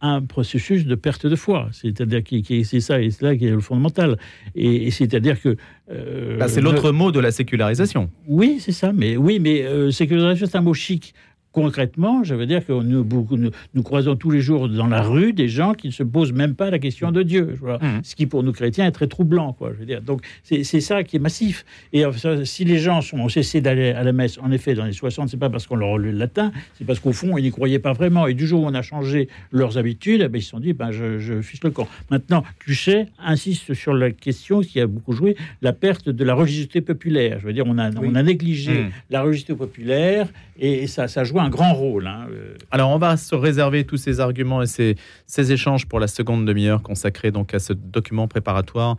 [0.00, 1.68] un processus de perte de foi.
[1.72, 4.16] C'est-à-dire que c'est ça et c'est là qui est le fondamental.
[4.54, 5.56] Et, et c'est-à-dire que
[5.90, 8.10] euh, c'est l'autre mot de la sécularisation.
[8.26, 8.92] Oui, c'est ça.
[8.92, 11.14] Mais oui, mais euh, sécularisation c'est un mot chic
[11.60, 15.32] concrètement, je veux dire que nous, nous, nous, croisons tous les jours dans la rue
[15.32, 18.00] des gens qui ne se posent même pas la question de Dieu, vois, mmh.
[18.04, 19.52] ce qui pour nous chrétiens est très troublant.
[19.52, 20.02] Quoi, je veux dire.
[20.02, 21.64] Donc c'est ça qui est massif.
[21.92, 24.84] Et enfin, si les gens sont, ont cessé d'aller à la messe, en effet, dans
[24.84, 27.36] les 60, c'est pas parce qu'on leur a lu le latin, c'est parce qu'au fond,
[27.36, 28.26] ils n'y croyaient pas vraiment.
[28.26, 30.72] Et du jour où on a changé leurs habitudes, eh bien, ils se sont dit,
[30.72, 31.88] ben, je, je fiche le camp.
[32.10, 36.80] Maintenant, Tuchet insiste sur la question qui a beaucoup joué, la perte de la religiosité
[36.80, 37.38] populaire.
[37.40, 38.08] Je veux dire, on a, oui.
[38.10, 38.90] on a négligé mmh.
[39.10, 42.06] la religiosité populaire et, et ça, ça joue un grand rôle.
[42.06, 42.26] Hein.
[42.70, 46.46] Alors, on va se réserver tous ces arguments et ces, ces échanges pour la seconde
[46.46, 48.96] demi-heure consacrée donc à ce document préparatoire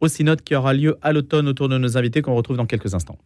[0.00, 2.94] au synode qui aura lieu à l'automne autour de nos invités qu'on retrouve dans quelques
[2.94, 3.18] instants.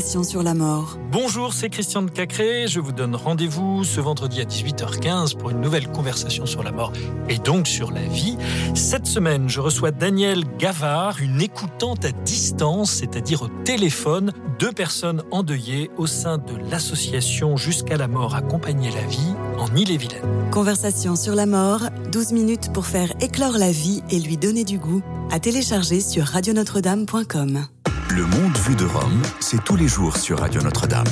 [0.00, 0.98] Conversation sur la mort.
[1.12, 2.66] Bonjour, c'est Christian de Cacré.
[2.66, 6.94] Je vous donne rendez-vous ce vendredi à 18h15 pour une nouvelle conversation sur la mort
[7.28, 8.38] et donc sur la vie.
[8.74, 15.22] Cette semaine, je reçois Daniel Gavard, une écoutante à distance, c'est-à-dire au téléphone, deux personnes
[15.32, 20.24] endeuillées au sein de l'association Jusqu'à la mort accompagner la vie en Ille-et-Vilaine.
[20.50, 24.78] Conversation sur la mort, 12 minutes pour faire éclore la vie et lui donner du
[24.78, 27.66] goût, à télécharger sur radionotre-dame.com.
[28.20, 31.06] Le monde vu de Rome, c'est tous les jours sur Radio Notre-Dame.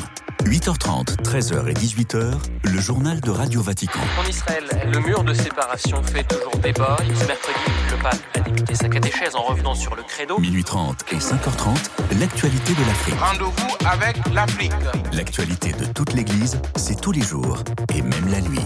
[0.44, 4.00] 8h30, 13h et 18h, le journal de Radio Vatican.
[4.22, 6.98] En Israël, le mur de séparation fait toujours débat.
[6.98, 7.58] Ce mercredi,
[7.90, 10.38] le pape a débuté sa catéchèse en revenant sur le credo.
[10.38, 11.78] Minuit 30 et 5h30,
[12.20, 13.18] l'actualité de l'Afrique.
[13.18, 14.72] Rendez-vous avec l'Afrique.
[15.14, 18.60] L'actualité de toute l'Église, c'est tous les jours et même la nuit.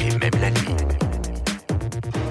[0.00, 0.74] Et même la nuit.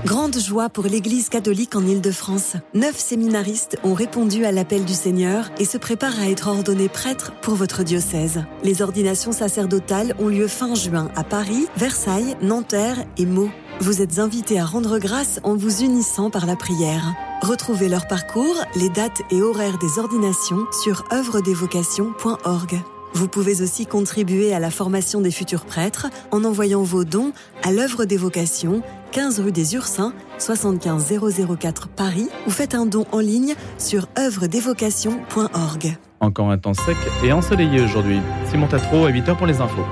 [0.05, 2.55] Grande joie pour l'Église catholique en Île-de-France.
[2.73, 7.33] Neuf séminaristes ont répondu à l'appel du Seigneur et se préparent à être ordonnés prêtres
[7.41, 8.43] pour votre diocèse.
[8.63, 13.51] Les ordinations sacerdotales ont lieu fin juin à Paris, Versailles, Nanterre et Meaux.
[13.81, 17.13] Vous êtes invités à rendre grâce en vous unissant par la prière.
[17.41, 22.81] Retrouvez leur parcours, les dates et horaires des ordinations sur œuvredesvocations.org.
[23.13, 27.33] Vous pouvez aussi contribuer à la formation des futurs prêtres en envoyant vos dons
[27.63, 31.13] à l'œuvre des vocations, 15 rue des Ursins, 75
[31.59, 35.97] 004 Paris, ou faites un don en ligne sur œuvredesvocations.org.
[36.19, 38.19] Encore un temps sec et ensoleillé aujourd'hui.
[38.45, 39.85] Simon Tatro à 8h pour les infos.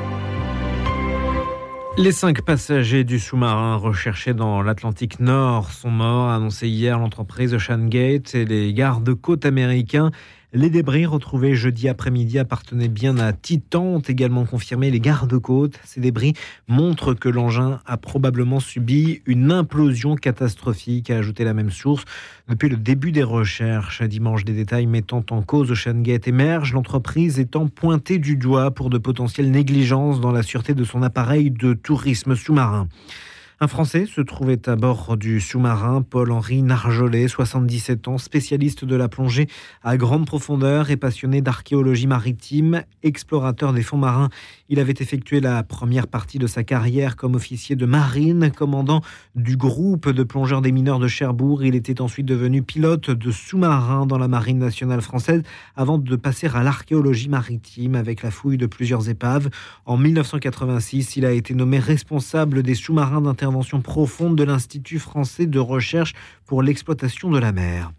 [1.97, 7.56] Les cinq passagers du sous-marin recherchés dans l'Atlantique Nord sont morts, a annoncé hier l'entreprise
[7.56, 10.12] Ocean Gate et les gardes-côtes américains.
[10.58, 15.80] Les débris retrouvés jeudi après-midi appartenaient bien à Titan, ont également confirmé les gardes-côtes.
[15.84, 16.34] Ces débris
[16.67, 22.06] montrent que l'engin a probablement subi une implosion catastrophique, a ajouté la même source.
[22.50, 27.39] Depuis le début des recherches, dimanche, des détails mettant en cause Ocean Gate émergent, l'entreprise
[27.39, 31.74] étant pointée du doigt pour de potentielles négligences dans la sûreté de son appareil de
[31.74, 32.88] tourisme sous-marin.
[33.60, 39.10] Un Français se trouvait à bord du sous-marin, Paul-Henri Narjolet, 77 ans, spécialiste de la
[39.10, 39.48] plongée
[39.84, 44.30] à grande profondeur et passionné d'archéologie maritime, explorateur des fonds marins.
[44.69, 49.01] Il avait effectué la première partie de sa carrière comme officier de marine, commandant
[49.36, 51.63] du groupe de plongeurs des mineurs de Cherbourg.
[51.63, 55.43] Il était ensuite devenu pilote de sous-marin dans la marine nationale française
[55.77, 59.49] avant de passer à l'archéologie maritime avec la fouille de plusieurs épaves.
[59.86, 65.60] En 1986, il a été nommé responsable des sous-marins d'intervention profonde de l'Institut français de
[65.60, 66.13] recherche
[66.45, 67.91] pour l'exploitation de la mer.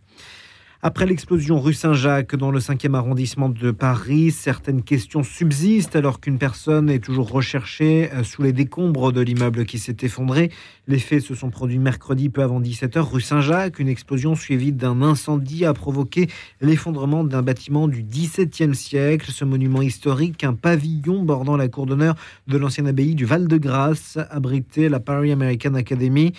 [0.80, 6.38] Après l'explosion rue Saint-Jacques dans le 5e arrondissement de Paris, certaines questions subsistent alors qu'une
[6.38, 10.52] personne est toujours recherchée euh, sous les décombres de l'immeuble qui s'est effondré.
[10.86, 13.80] Les faits se sont produits mercredi peu avant 17h rue Saint-Jacques.
[13.80, 16.28] Une explosion suivie d'un incendie a provoqué
[16.60, 19.32] l'effondrement d'un bâtiment du XVIIe siècle.
[19.32, 22.14] Ce monument historique, un pavillon bordant la cour d'honneur
[22.46, 26.34] de l'ancienne abbaye du Val-de-Grâce, abritait la Paris American Academy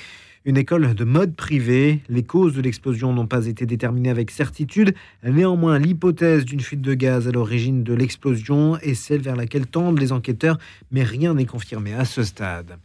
[0.46, 2.02] une école de mode privée.
[2.10, 4.94] Les causes de l'explosion n'ont pas été déterminées avec certitude.
[5.24, 10.00] Néanmoins, l'hypothèse d'une fuite de gaz à l'origine de l'explosion est celle vers laquelle tendent
[10.00, 10.58] les enquêteurs,
[10.92, 12.78] mais rien n'est confirmé à ce stade.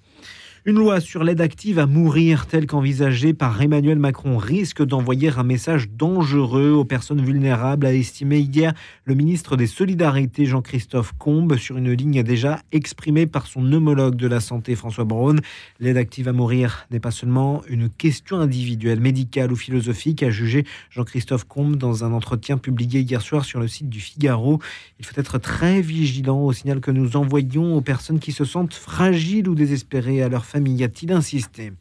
[0.66, 5.42] Une loi sur l'aide active à mourir, telle qu'envisagée par Emmanuel Macron, risque d'envoyer un
[5.42, 8.72] message dangereux aux personnes vulnérables, a estimé hier
[9.04, 14.26] le ministre des Solidarités Jean-Christophe Combes sur une ligne déjà exprimée par son homologue de
[14.26, 15.36] la santé François Braun.
[15.80, 20.64] L'aide active à mourir n'est pas seulement une question individuelle, médicale ou philosophique, a jugé
[20.88, 24.60] Jean-Christophe Combes dans un entretien publié hier soir sur le site du Figaro.
[24.98, 28.72] Il faut être très vigilant au signal que nous envoyons aux personnes qui se sentent
[28.72, 31.72] fragiles ou désespérées à leur famille, a-t-il insisté.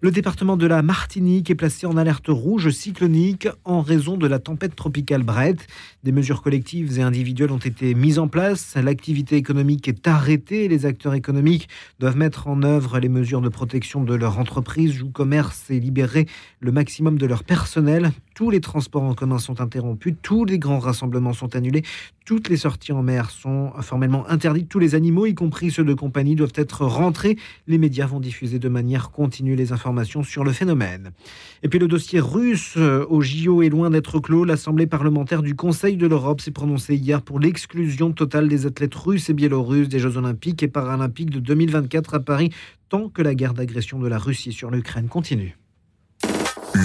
[0.00, 4.38] Le département de la Martinique est placé en alerte rouge cyclonique en raison de la
[4.38, 5.66] tempête tropicale Brett.
[6.04, 8.76] Des mesures collectives et individuelles ont été mises en place.
[8.76, 10.68] L'activité économique est arrêtée.
[10.68, 15.10] Les acteurs économiques doivent mettre en œuvre les mesures de protection de leur entreprise ou
[15.10, 16.26] commerce et libérer
[16.60, 18.12] le maximum de leur personnel.
[18.38, 20.14] Tous les transports en commun sont interrompus.
[20.22, 21.82] Tous les grands rassemblements sont annulés.
[22.24, 24.68] Toutes les sorties en mer sont formellement interdites.
[24.68, 27.36] Tous les animaux, y compris ceux de compagnie, doivent être rentrés.
[27.66, 31.10] Les médias vont diffuser de manière continue les informations sur le phénomène.
[31.64, 34.44] Et puis le dossier russe euh, au JO est loin d'être clos.
[34.44, 39.28] L'Assemblée parlementaire du Conseil de l'Europe s'est prononcée hier pour l'exclusion totale des athlètes russes
[39.30, 42.50] et biélorusses des Jeux olympiques et paralympiques de 2024 à Paris,
[42.88, 45.56] tant que la guerre d'agression de la Russie sur l'Ukraine continue.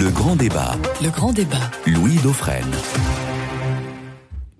[0.04, 0.76] Le grand débat.
[1.02, 1.70] Le grand débat.
[1.86, 2.70] Louis Dauphren.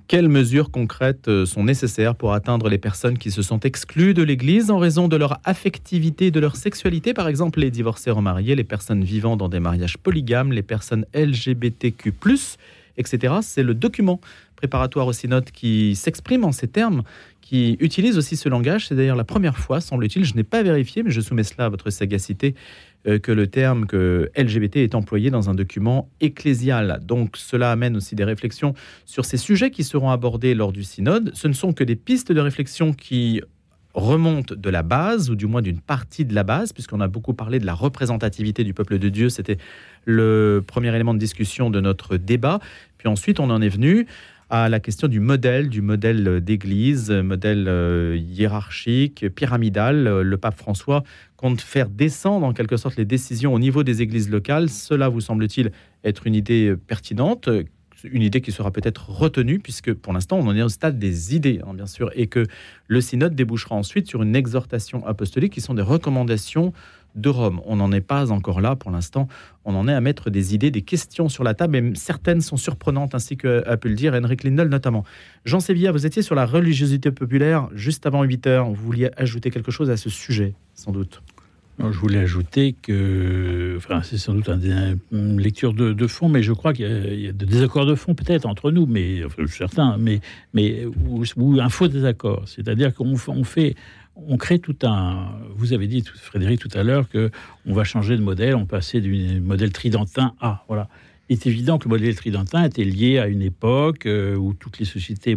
[0.08, 4.22] Quelles mesures concrètes euh, sont nécessaires pour atteindre les personnes qui se sont exclues de
[4.22, 8.64] l'Église en raison de leur affectivité, de leur sexualité, par exemple les divorcés remariés, les
[8.64, 12.14] personnes vivant dans des mariages polygames, les personnes LGBTQ,
[12.96, 13.34] etc.
[13.42, 14.22] C'est le document
[14.56, 17.02] préparatoire au synode qui s'exprime en ces termes,
[17.42, 18.88] qui utilise aussi ce langage.
[18.88, 21.68] C'est d'ailleurs la première fois, semble-t-il, je n'ai pas vérifié, mais je soumets cela à
[21.68, 22.54] votre sagacité,
[23.04, 27.00] que le terme que LGBT est employé dans un document ecclésial.
[27.04, 31.30] Donc cela amène aussi des réflexions sur ces sujets qui seront abordés lors du synode.
[31.34, 33.42] Ce ne sont que des pistes de réflexion qui
[33.94, 37.32] remontent de la base, ou du moins d'une partie de la base, puisqu'on a beaucoup
[37.32, 39.28] parlé de la représentativité du peuple de Dieu.
[39.28, 39.58] C'était
[40.04, 42.58] le premier élément de discussion de notre débat.
[42.98, 44.06] Puis ensuite, on en est venu
[44.50, 50.20] à la question du modèle, du modèle d'église, modèle euh, hiérarchique, pyramidal.
[50.20, 51.02] Le pape François
[51.44, 54.70] compte faire descendre en quelque sorte les décisions au niveau des églises locales.
[54.70, 57.50] Cela vous semble-t-il être une idée pertinente
[58.04, 61.34] une idée qui sera peut-être retenue, puisque pour l'instant, on en est au stade des
[61.34, 62.46] idées, hein, bien sûr, et que
[62.86, 66.74] le synode débouchera ensuite sur une exhortation apostolique qui sont des recommandations
[67.14, 67.60] de Rome.
[67.64, 69.26] On n'en est pas encore là pour l'instant.
[69.64, 72.56] On en est à mettre des idées, des questions sur la table, et certaines sont
[72.58, 75.04] surprenantes, ainsi qu'a pu le dire Henrik Lindel notamment.
[75.44, 78.68] Jean Sévilla, vous étiez sur la religiosité populaire juste avant 8 heures.
[78.68, 81.22] Vous vouliez ajouter quelque chose à ce sujet, sans doute?
[81.78, 86.52] Je voulais ajouter que, enfin, c'est sans doute un- une lecture de, fond, mais je
[86.52, 86.86] crois qu'il
[87.20, 90.20] y a- des désaccords de fond peut-être entre nous, mais certains, mais,
[90.52, 90.84] mais
[91.36, 92.44] ou, un faux désaccord.
[92.46, 93.74] C'est-à-dire qu'on fait,
[94.14, 95.32] on crée tout un.
[95.56, 97.30] Vous avez dit, Frédéric, tout à l'heure que
[97.66, 100.88] on va changer de modèle, on passait du modèle tridentin à voilà.
[101.30, 104.78] Il est évident que le modèle tridentin était lié à une époque euh, où toutes
[104.78, 105.34] les sociétés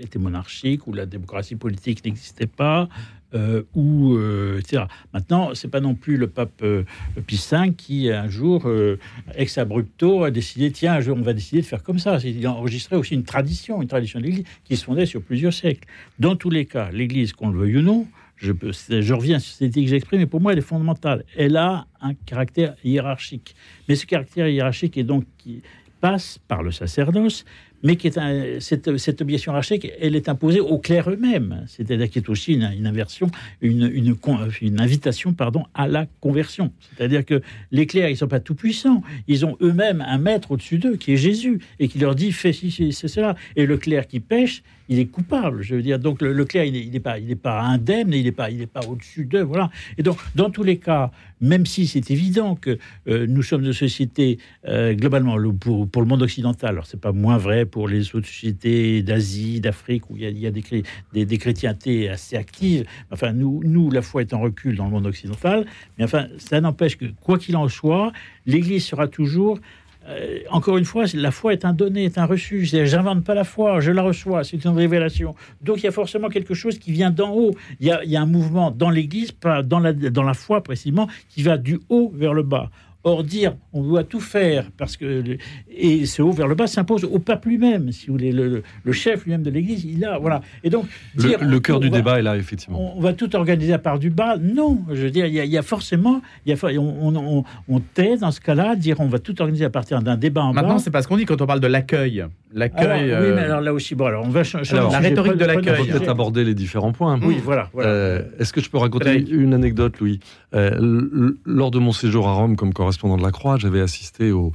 [0.00, 2.88] étaient monarchiques, où la démocratie politique n'existait pas,
[3.34, 4.84] euh, où, euh, etc.
[5.12, 6.84] Maintenant, c'est pas non plus le pape euh,
[7.26, 8.98] Pie V qui, un jour, euh,
[9.34, 12.18] ex abrupto, a décidé tiens, un jour, on va décider de faire comme ça.
[12.24, 15.52] Il a enregistré aussi une tradition, une tradition de l'Église qui se fondait sur plusieurs
[15.52, 15.86] siècles.
[16.18, 18.72] Dans tous les cas, l'Église, qu'on le veuille ou non, je, peux-
[19.14, 21.24] reviens sur cette idée que j'exprime, mais pour moi, elle est fondamentale.
[21.36, 23.54] Elle a un caractère hiérarchique.
[23.88, 25.60] Mais ce caractère hiérarchique est donc qui
[26.00, 27.44] passe par le sacerdoce,
[27.82, 31.64] mais qui est cette, cette obligation hiérarchique, elle est imposée aux clercs eux-mêmes.
[31.66, 33.30] C'est-à-dire qu'il y a aussi une, inversion,
[33.62, 36.72] une, invitation pardon, à la conversion.
[36.96, 39.02] C'est-à-dire que les clercs, ils ne sont pas tout puissants.
[39.26, 42.52] Ils ont eux-mêmes un maître au-dessus d'eux, qui est Jésus, et qui leur dit fais
[42.52, 43.36] ci, c'est cela.
[43.56, 45.62] Et le clerc qui pêche, il est coupable.
[45.62, 47.00] Je veux dire, donc le, le clerc, il n'est
[47.36, 49.42] pas, indemne, il n'est pas, pas au-dessus d'eux.
[49.42, 49.70] Voilà.
[49.96, 53.72] Et donc, dans tous les cas, même si c'est évident que euh, nous sommes de
[53.72, 58.14] sociétés euh, globalement le- pour, le monde occidental, alors c'est pas moins vrai pour les
[58.14, 60.64] autres sociétés d'Asie, d'Afrique où il y a, des,
[61.12, 62.84] des, des chrétientés assez actives.
[63.10, 66.60] Enfin, nous, nous, la foi est en recul dans le monde occidental, mais enfin, ça
[66.60, 68.12] n'empêche que quoi qu'il en soit,
[68.46, 69.60] l'Église sera toujours
[70.08, 72.64] euh, encore une fois, la foi est un donné, est un reçu.
[72.64, 75.34] J'invente pas la foi, je la reçois, c'est une révélation.
[75.62, 77.54] Donc il y a forcément quelque chose qui vient d'en haut.
[77.80, 79.32] Il y a, un mouvement dans l'Église,
[79.64, 82.70] dans la, dans la foi précisément, qui va du haut vers le bas.
[83.08, 85.22] Or, dire on doit tout faire, parce que
[85.70, 89.24] et ce haut vers le bas s'impose au pape lui-même, si vous voulez, le, chef
[89.24, 90.42] lui-même de l'Église, il a voilà.
[90.62, 90.84] Et donc
[91.16, 92.94] Le, dire le cœur du va- débat est là, effectivement.
[92.96, 94.36] on va tout organiser à part du bas?
[94.38, 97.08] Non, je veux dire, il y a, il y a forcément, il y a, on,
[97.08, 100.16] on, on- on tait dans ce cas-là, dire on va tout organiser à partir d'un
[100.18, 100.78] débat en Maintenant, bas.
[100.80, 102.24] c'est pas ce qu'on dit quand on parle de l'accueil.
[102.52, 103.04] L'accueil.
[103.04, 105.36] oui, euh, mais alors là aussi, bon, alors on va cha- changer Alors, la rhétorique
[105.36, 105.80] de l'accueil.
[105.82, 107.18] On peut-être aborder les différents points.
[107.22, 107.88] Oui, voilà, voilà.
[107.90, 110.18] Euh, Est-ce que je peux raconter une anecdote, Louis?
[110.54, 114.52] Euh, Lors de mon séjour à Rome comme correspondant de la Croix, j'avais assisté au,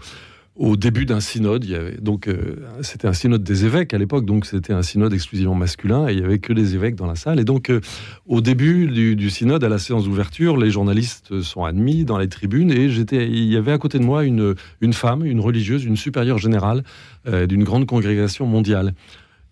[0.75, 1.63] début d'un synode.
[1.63, 4.83] Il y avait, donc, euh, c'était un synode des évêques à l'époque, donc c'était un
[4.83, 7.39] synode exclusivement masculin et il y avait que les évêques dans la salle.
[7.39, 7.81] Et donc, euh,
[8.27, 12.71] au début du, synode, à la séance d'ouverture, les journalistes sont admis dans les tribunes
[12.71, 14.55] et j'étais, il y avait à côté de moi une,
[14.91, 16.83] femme, une religieuse, une supérieure générale
[17.27, 18.93] euh, d'une grande congrégation mondiale.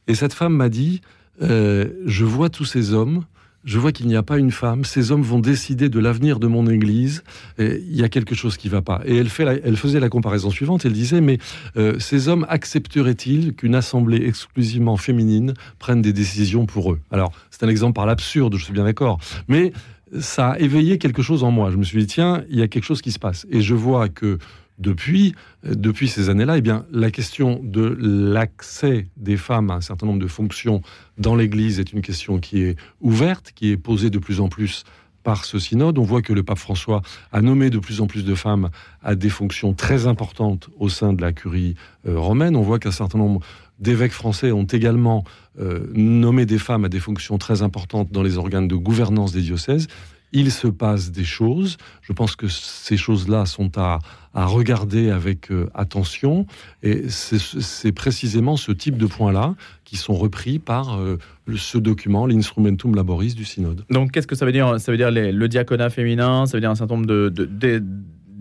[0.08, 1.01] Et cette femme m'a dit
[1.39, 3.23] Je vois tous ces hommes,
[3.63, 6.47] je vois qu'il n'y a pas une femme, ces hommes vont décider de l'avenir de
[6.47, 7.24] mon église,
[7.58, 9.02] et il y a quelque chose qui ne va pas.
[9.06, 11.38] Et elle, faisait la comparaison suivante elle disait Mais
[11.78, 17.00] euh, ces hommes accepteraient-ils qu'une assemblée exclusivement féminine prenne des décisions pour eux?
[17.12, 19.74] Alors, c'est un exemple par l'absurde, je suis bien d'accord, mais
[20.19, 21.71] ça a éveillé quelque chose en moi.
[21.71, 23.45] Je me suis dit Tiens, il y a quelque chose qui se passe.
[23.50, 24.39] Et je vois que
[24.81, 29.81] depuis, euh, depuis ces années-là, eh bien, la question de l'accès des femmes à un
[29.81, 30.81] certain nombre de fonctions
[31.17, 34.83] dans l'Église est une question qui est ouverte, qui est posée de plus en plus
[35.23, 35.99] par ce synode.
[35.99, 38.69] On voit que le pape François a nommé de plus en plus de femmes
[39.03, 41.75] à des fonctions très importantes au sein de la curie
[42.07, 42.55] euh, romaine.
[42.55, 43.41] On voit qu'un certain nombre
[43.79, 45.23] d'évêques français ont également
[45.59, 49.41] euh, nommé des femmes à des fonctions très importantes dans les organes de gouvernance des
[49.41, 49.87] diocèses.
[50.33, 51.77] Il se passe des choses.
[52.01, 53.99] Je pense que ces choses-là sont à,
[54.33, 56.45] à regarder avec euh, attention.
[56.83, 61.17] Et c'est précisément ce type de points-là qui sont repris par euh,
[61.55, 63.83] ce document, l'Instrumentum Laboris du Synode.
[63.89, 64.79] Donc, qu'est-ce que ça veut dire?
[64.79, 67.83] Ça veut dire le diaconat féminin, ça veut dire un certain nombre de-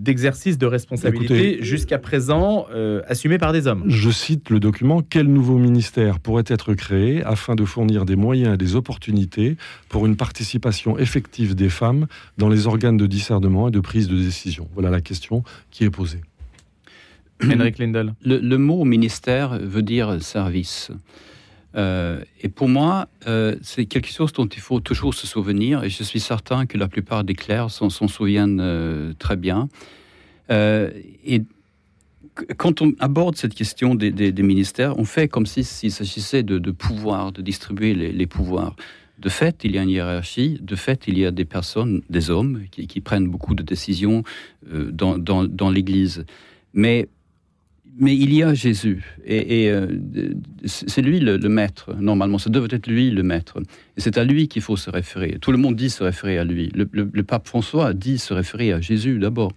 [0.00, 3.84] d'exercices de responsabilité Écoutez, jusqu'à présent euh, assumés par des hommes.
[3.86, 8.54] Je cite le document Quel nouveau ministère pourrait être créé afin de fournir des moyens
[8.54, 9.56] et des opportunités
[9.88, 12.06] pour une participation effective des femmes
[12.38, 14.68] dans les organes de discernement et de prise de décision?
[14.74, 16.20] Voilà la question qui est posée.
[17.42, 18.14] Henrik Lindel.
[18.24, 20.90] Le, le mot ministère veut dire service.
[21.76, 25.90] Euh, et pour moi, euh, c'est quelque chose dont il faut toujours se souvenir, et
[25.90, 29.68] je suis certain que la plupart des clercs s'en souviennent euh, très bien.
[30.50, 31.42] Et
[32.34, 36.70] qu- quand on aborde cette question des, ministères, on fait comme si- s'il s'agissait de,
[36.72, 38.74] pouvoir, de distribuer les, pouvoirs.
[39.20, 40.58] De fait, il y a une hiérarchie.
[40.60, 44.24] De fait, il y a des personnes, des hommes, qui, prennent beaucoup de décisions
[44.66, 46.24] dans, dans- dans l'Église.
[46.74, 47.08] Mais
[47.98, 49.86] mais il y a Jésus, et, euh,
[50.64, 53.60] c'est lui le, maître, normalement, ça devrait être lui le maître.
[53.96, 55.38] C'est à lui qu'il faut se référer.
[55.40, 56.70] Tout le monde dit se référer à lui.
[56.74, 59.52] Le, pape François dit se référer à Jésus d'abord.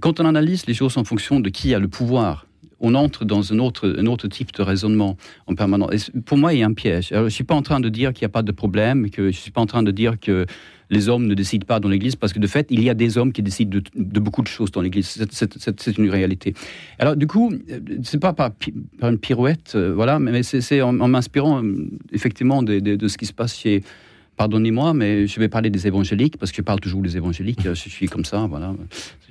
[0.00, 2.46] Quand on analyse les choses en fonction de qui a le pouvoir
[2.78, 5.16] on entre dans un autre, un autre type de raisonnement
[5.46, 6.10] en permanence.
[6.14, 7.08] Et pour moi, il y a un piège.
[7.10, 9.22] Je ne suis pas en train de dire qu'il n'y a pas de problème, que
[9.22, 10.44] je ne suis pas en train de dire que
[10.90, 13.18] les hommes ne décident pas dans l'Église, parce que de fait, il y a des
[13.18, 15.24] hommes qui décident de, beaucoup de choses dans l'Église.
[15.30, 16.54] C'est une réalité.
[16.98, 17.52] Alors, du coup,
[18.02, 18.50] c'est pas par,
[18.98, 23.26] par, une pirouette, euh, voilà, mais c'est en, m'inspirant euh, effectivement de, de, ce qui
[23.26, 23.82] se passe chez
[24.36, 27.74] pardonnez-moi, mais je vais parler des évangéliques, parce que je parle toujours des évangéliques, je
[27.74, 28.74] suis comme ça, voilà,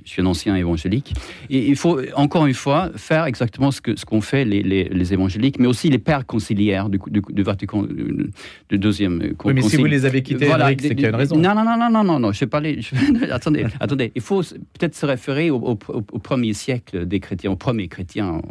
[0.03, 1.13] je suis un ancien évangélique.
[1.49, 5.13] Et il faut, encore une fois, faire exactement ce qu'ont ce qu'on fait les, les,
[5.13, 9.77] évangéliques, mais aussi les pères conciliaires du, du, du Vatican, du deuxième oui, mais si
[9.77, 11.35] vous les avez quittés, voilà, c'est qu'il y a une raison.
[11.37, 12.79] Non, non, non, non, non, non, je vais parler...
[13.31, 15.75] attendez, attendez, il faut peut-être se référer au, au,
[16.19, 18.41] premier siècle des chrétiens, au premier chrétien.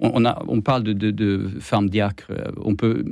[0.00, 3.04] On, a, on parle de, de, de femmes diacres, on peut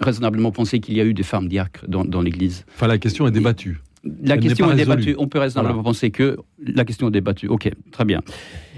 [0.00, 2.64] raisonnablement penser qu'il y a eu des femmes diacres dans, dans l'Église.
[2.74, 3.80] Enfin, la question est débattue.
[4.22, 5.16] La question est débattue.
[5.18, 7.48] On peut raisonnablement penser que la question est débattue.
[7.48, 8.20] Ok, très bien.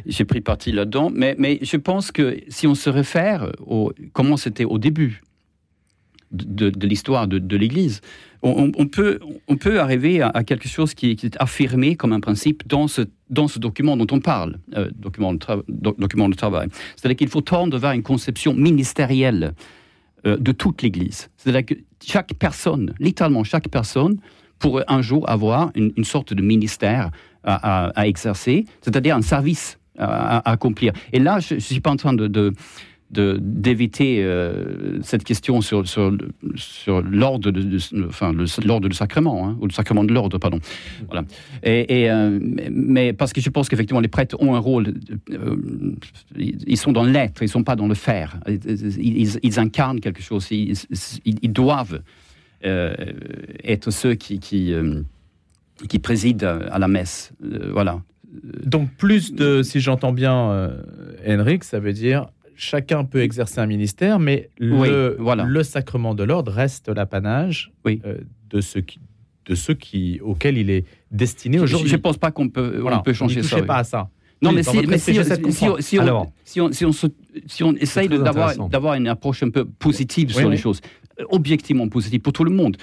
[0.07, 1.11] J'ai pris parti là-dedans.
[1.15, 5.23] Mais, mais je pense que si on se réfère au comment c'était au début
[6.31, 8.01] de, de l'histoire de, de l'Église,
[8.43, 12.21] on, on, peut, on peut arriver à, quelque chose qui, qui, est affirmé comme un
[12.21, 15.41] principe dans ce, dans ce document dont on parle, euh, document, de
[15.99, 16.69] document de travail.
[16.97, 19.55] C'est-à-dire qu'il faut tendre vers une conception ministérielle
[20.37, 21.29] de toute l'Église.
[21.37, 21.75] C'est-à-dire que
[22.05, 24.19] chaque personne, littéralement chaque personne,
[24.59, 27.11] pourrait un jour avoir une, sorte de ministère
[27.45, 30.93] à, exercer, c'est-à-dire un service à, accomplir.
[31.13, 32.53] Et là, je ne suis pas en train de
[33.11, 36.13] d'éviter euh, cette question sur, sur,
[36.57, 38.33] sur l'ordre de, enfin,
[38.65, 40.61] l'ordre du sacrement, hein, ou le sacrement de l'ordre, pardon.
[41.07, 41.25] Voilà.
[41.63, 42.39] Et, euh,
[42.71, 44.95] mais parce que je pense qu'effectivement, les prêtres ont un rôle,
[45.31, 45.57] euh,
[46.37, 48.39] ils sont dans l'être, ils ne sont pas dans le faire.
[48.47, 50.75] Ils, incarnent quelque chose, ils,
[51.25, 52.03] ils doivent
[52.63, 54.75] être ceux qui, qui,
[55.89, 57.33] qui, président à la messe.
[57.73, 58.03] voilà.
[58.67, 60.71] Donc plus de, si j'entends bien,
[61.27, 62.27] Henrik, ça veut dire
[62.59, 65.45] chacun peut exercer un ministère, mais le, voilà.
[65.45, 68.03] le sacrement de l'ordre reste l'apanage oui.
[68.05, 68.19] Euh,
[68.51, 68.99] de ceux qui
[69.47, 71.89] de ceux qui, auxquels il est destiné aujourd'hui.
[71.89, 73.57] Je ne pense pas qu'on peut, on peut changer ça.
[73.57, 74.11] Ne pas à ça.
[74.43, 79.65] Non, mais, si, mais si, si, on, on, on, essaye d'avoir une approche un peu
[79.65, 80.83] positive sur les choses,
[81.19, 82.77] euh, objectivement positive pour tout le monde,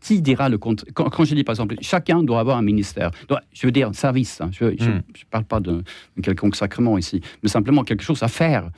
[0.00, 3.10] qui dira le compte quand, je dis par exemple, chacun doit avoir un ministère.
[3.52, 4.40] je veux dire service.
[4.40, 4.50] Hein.
[4.52, 5.02] je ne hmm.
[5.30, 5.84] parle pas de,
[6.16, 8.70] de quelconque sacrement ici, mais simplement quelque chose à faire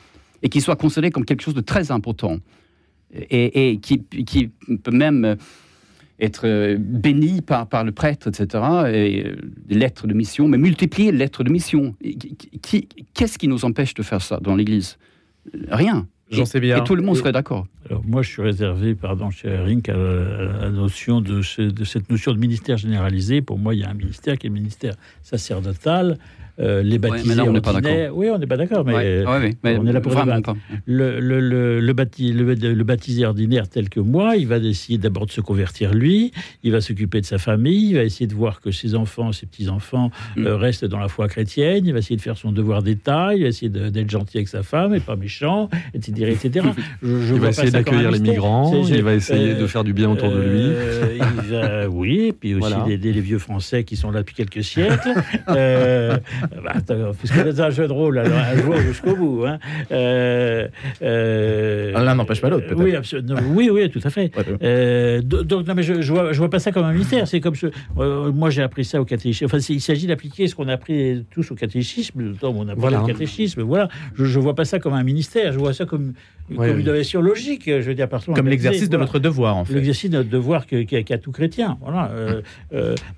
[0.42, 2.38] et qui soit considéré comme quelque chose de très important
[3.14, 3.98] et, qui,
[4.82, 5.36] peut même
[6.18, 8.46] être euh, béni par, par le prêtre, etc.,
[8.92, 9.36] et euh,
[9.66, 11.94] des lettres de mission, mais multiplier les lettres de mission.
[13.12, 14.98] Qu'est-ce qui nous empêche de faire ça dans l'Église?
[15.68, 16.06] Rien.
[16.30, 16.78] J'en sais bien.
[16.78, 17.66] Et tout le monde serait d'accord.
[17.90, 21.40] Alors moi, je suis réservé, pardon, cher Rink, à la, notion de,
[21.70, 23.42] de, cette notion de ministère généralisé.
[23.42, 26.18] Pour moi, il y a un ministère qui est le ministère sacerdotal,
[26.62, 28.16] euh, les baptisés on n'est pas d'accord.
[28.16, 30.54] Oui, on n'est pas d'accord, mais, on est là pour débattre.
[30.86, 35.40] Le, le, le, le, baptisé ordinaire tel que moi, il va essayer d'abord de se
[35.40, 36.32] convertir lui,
[36.62, 39.46] il va s'occuper de sa famille, il va essayer de voir que ses enfants, ses
[39.46, 40.46] petits-enfants mm.
[40.46, 43.42] euh, restent dans la foi chrétienne, il va essayer de faire son devoir d'État, il
[43.42, 46.32] va essayer d'être gentil avec sa femme et pas méchant, etc.
[46.32, 46.66] etc.
[47.02, 50.30] Je, il va essayer d'accueillir les migrants, il va essayer de faire du bien autour
[50.30, 50.62] de lui.
[51.52, 55.12] Euh, oui, et puis aussi d'aider les vieux Français qui sont là depuis quelques siècles.
[56.64, 56.74] bah,
[57.18, 59.44] puisque c'est un jeu de rôle, alors un joueur jusqu'au bout.
[59.46, 59.58] Hein.
[59.90, 60.68] Euh,
[61.02, 62.96] euh, L'un n'empêche pas l'autre, oui,
[63.54, 64.30] oui, oui, tout à fait.
[64.62, 67.26] Euh, donc, non, mais je, je, vois, je vois pas ça comme un mystère.
[67.28, 67.66] C'est comme ce,
[67.98, 69.46] euh, moi, j'ai appris ça au catéchisme.
[69.46, 72.68] Enfin, il s'agit d'appliquer ce qu'on a appris tous au catéchisme, le temps où on
[72.68, 73.62] a appris le catéchisme.
[73.62, 73.88] Voilà.
[74.14, 75.52] Je, je vois pas ça comme un ministère.
[75.52, 76.14] Je vois ça comme,
[76.48, 77.64] comme une innovation logique.
[77.66, 79.74] Je veux dire, comme l'exercice de notre devoir, en fait.
[79.74, 81.78] L'exercice de notre devoir qu'a tout chrétien.
[81.80, 82.10] Voilà.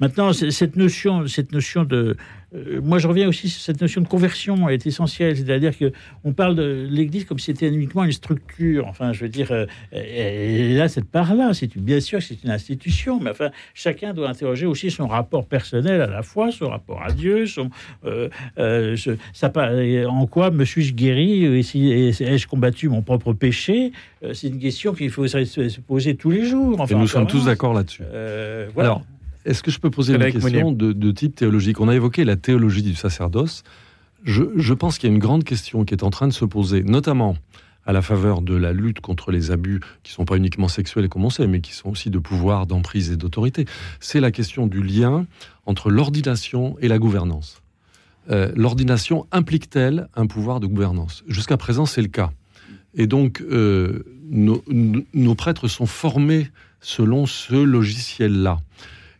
[0.00, 2.16] maintenant, cette notion, cette notion de
[2.54, 5.36] euh, moi, je reviens aussi sur cette notion de conversion est essentielle.
[5.36, 5.92] C'est-à-dire que
[6.24, 8.86] on parle de l'Église comme si c'était uniquement une structure.
[8.86, 13.20] Enfin, je veux dire, euh, et là, cette part-là, c'est bien sûr c'est une institution,
[13.20, 17.12] mais enfin, chacun doit interroger aussi son rapport personnel à la foi, son rapport à
[17.12, 17.70] Dieu, son,
[18.04, 18.28] euh,
[19.32, 19.52] ça,
[20.08, 23.92] en quoi me suis-je guéri Ai-je combattu mon propre péché
[24.32, 26.80] C'est une question qu'il faut se poser tous les jours.
[26.80, 28.02] Enfin, et nous sommes tous d'accord là-dessus.
[28.74, 28.90] voilà.
[28.90, 29.02] Alors,
[29.44, 31.80] est-ce que je peux poser une question de, type théologique?
[31.80, 33.62] On a évoqué la théologie du sacerdoce.
[34.24, 36.82] Je, pense qu'il y a une grande question qui est en train de se poser,
[36.82, 37.36] notamment
[37.86, 41.10] à la faveur de la lutte contre les abus qui ne sont pas uniquement sexuels,
[41.10, 43.66] comme on sait, mais qui sont aussi de pouvoir, d'emprise et d'autorité.
[44.00, 45.26] C'est la question du lien
[45.66, 47.60] entre l'ordination et la gouvernance.
[48.30, 51.22] Euh, l'ordination implique-t-elle un pouvoir de gouvernance?
[51.28, 52.32] Jusqu'à présent, c'est le cas.
[52.96, 56.48] Et donc, euh, nos, prêtres sont formés
[56.80, 58.60] selon ce logiciel-là.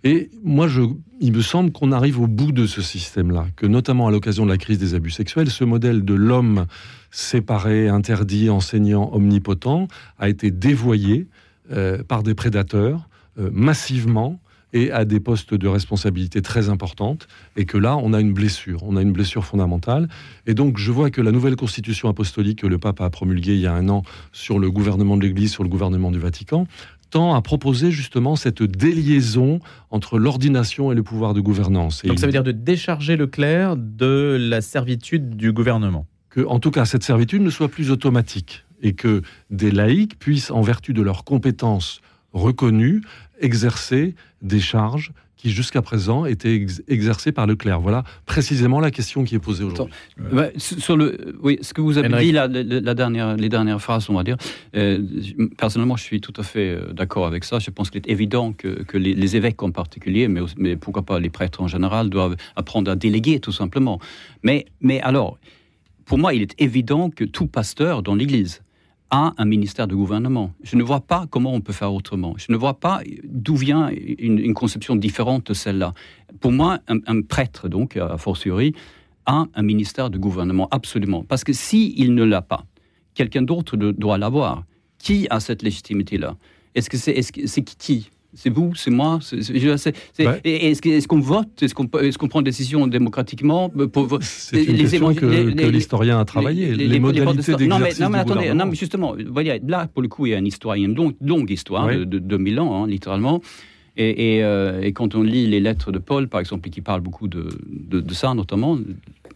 [0.05, 0.83] Et moi, je,
[1.21, 4.51] il me semble qu'on arrive au bout de ce système-là, que notamment à l'occasion de
[4.51, 6.67] la crise des abus sexuels, ce modèle de l'homme
[7.11, 11.27] séparé, interdit, enseignant, omnipotent, a été dévoyé
[11.73, 13.09] euh, par des prédateurs
[13.39, 14.41] euh, massivement
[14.75, 18.83] et à des postes de responsabilité très importantes, et que là, on a une blessure,
[18.83, 20.09] on a une blessure fondamentale.
[20.47, 23.61] Et donc, je vois que la nouvelle constitution apostolique que le pape a promulguée il
[23.61, 24.03] y a un an
[24.33, 26.67] sur le gouvernement de l'Église, sur le gouvernement du Vatican,
[27.11, 29.61] tend à proposer justement cette déliaison
[29.91, 32.03] entre l'ordination et le pouvoir de gouvernance.
[32.05, 36.07] Donc ça veut dire de décharger le clerc de la servitude du gouvernement.
[36.35, 40.51] que, en tout cas, cette servitude ne soit plus automatique et que des laïcs puissent,
[40.51, 42.01] en vertu de leurs compétences
[42.33, 43.03] reconnues,
[43.41, 47.81] exercer des charges qui jusqu'à présent étaient ex- exercées par le clerc.
[47.81, 49.95] Voilà précisément la question qui est posée aujourd'hui.
[50.57, 53.81] Sur sur le, oui, ce que vous avez dit, la, la- la dernière, les dernières
[53.83, 54.37] phrases, on va dire,
[54.77, 55.03] euh,
[55.59, 57.59] personnellement, je suis tout à fait euh, d'accord avec ça.
[57.59, 61.03] Je pense qu'il est évident que, que les, les évêques en particulier, mais, mais pourquoi
[61.03, 63.99] pas les prêtres en général, doivent apprendre à déléguer, tout simplement.
[64.45, 65.37] Mais, mais alors,
[66.07, 68.63] pour moi, il est évident que tout pasteur dans l'Église
[69.11, 70.53] a un ministère de gouvernement.
[70.63, 72.35] Je ne vois pas comment on peut faire autrement.
[72.37, 75.95] Je ne vois pas d'où vient une, conception différente de celle-là.
[76.41, 78.75] Pour moi, un, prêtre, donc, a fortiori,
[79.27, 81.23] a un ministère de gouvernement, absolument.
[81.23, 82.65] Parce que s'il ne l'a pas,
[83.15, 84.65] quelqu'un d'autre doit l'avoir.
[84.99, 86.37] Qui a cette légitimité-là?
[86.75, 88.11] Est-ce que c'est est -ce c'est qui?
[88.35, 89.19] C'est vous C'est moi
[90.27, 90.41] Ouais.
[90.45, 94.73] et Est-ce qu'on vote Est-ce qu'on est prend des décisions démocratiquement pour, vo- C'est une
[94.77, 96.67] les question que, les- que les- l'historien a travaillé.
[96.71, 99.87] Les, les- les modalités d'exercice Non, mais, non, mais attendez, non, mais justement, voyez, là,
[99.87, 101.87] pour le coup, il y a une histoire, il y a une longue, longue histoire
[101.89, 103.41] de, de 2000 ans, hein, littéralement.
[103.97, 107.01] Et, et, euh, et quand on lit les lettres de Paul, par exemple, qui parlent
[107.01, 108.77] beaucoup de, de, de ça, notamment,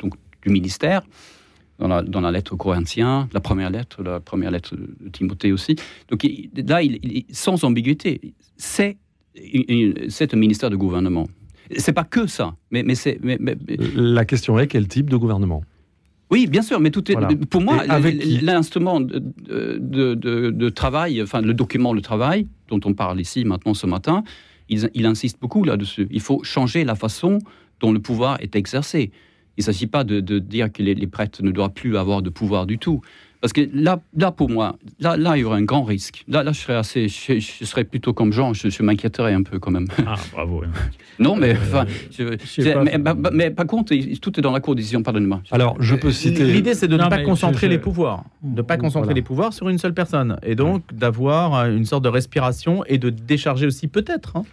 [0.01, 1.03] donc du ministère,
[1.79, 5.53] dans la, dans la lettre aux Corinthiens, la première lettre, la première lettre de Timothée
[5.53, 5.76] aussi.
[6.11, 8.20] Donc il- là, il, il- sans ambiguïté,
[8.57, 8.97] c'est
[9.37, 11.29] un ministère de gouvernement.
[11.76, 13.18] C'est pas que ça, mais, mais c'est.
[13.22, 13.57] mais- mais-
[13.95, 15.62] La question est quel type de gouvernement?
[16.31, 17.14] Oui, bien sûr, mais tout est.
[17.14, 17.29] Voilà.
[17.51, 17.85] Pour moi,
[18.43, 19.18] l'instrument de,
[19.79, 23.87] de, de- de travail, enfin le document de travail dont on parle ici maintenant ce
[23.87, 24.24] matin,
[24.68, 26.09] il, il insiste beaucoup là-dessus.
[26.11, 27.39] Il faut changer la façon
[27.81, 29.11] dont le pouvoir est exercé.
[29.59, 32.23] Il ne s'agit pas de, de dire que les, les prêtres ne doivent plus avoir
[32.23, 33.01] de pouvoir du tout.
[33.41, 36.25] Parce que là, là pour moi, là, là, il y aurait un grand risque.
[36.29, 38.53] Là, là je serais assez, je, je serais plutôt comme Jean.
[38.55, 39.87] Je, je m'inquiéterais un peu quand même.
[40.07, 40.63] Ah, bravo.
[41.21, 44.43] Non, mais, Euh, enfin, je- sais c'est- pas, mais, mais- mais par contre, tout est
[44.43, 45.03] dans la cour décision.
[45.03, 45.43] Pardonnez-moi.
[45.51, 46.45] Alors, je peux citer.
[46.45, 48.77] L'idée, c'est de Non, ne pas mais concentrer je- je- les pouvoirs, de ne pas
[48.77, 49.15] concentrer Voilà.
[49.17, 52.99] les pouvoirs sur une seule personne, et donc d'avoir euh, une sorte de respiration et
[52.99, 54.45] de décharger aussi peut-être, hein,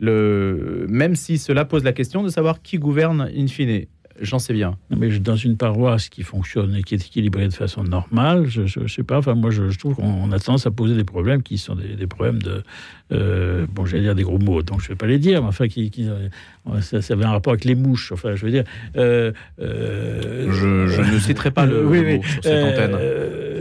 [0.00, 3.86] le, même si cela pose la question de savoir qui gouverne in fine.
[4.20, 4.76] J'en sais bien.
[4.90, 8.66] Non, mais dans une paroisse qui fonctionne et qui est équilibrée de façon normale, je,
[8.66, 11.42] je sais pas, enfin moi je, je trouve qu'on a tendance à poser des problèmes
[11.42, 12.62] qui sont des, des problèmes de,
[13.12, 15.66] euh, bon j'allais dire des gros mots, donc je vais pas les dire, mais enfin
[15.68, 16.28] qui, qui euh,
[16.80, 18.64] ça, ça avait un rapport avec les mouches, enfin je veux dire.
[18.96, 22.16] euh, euh, Je, je ne citerai pas le, oui, le oui.
[22.18, 22.94] mot sur cette Euh, antenne.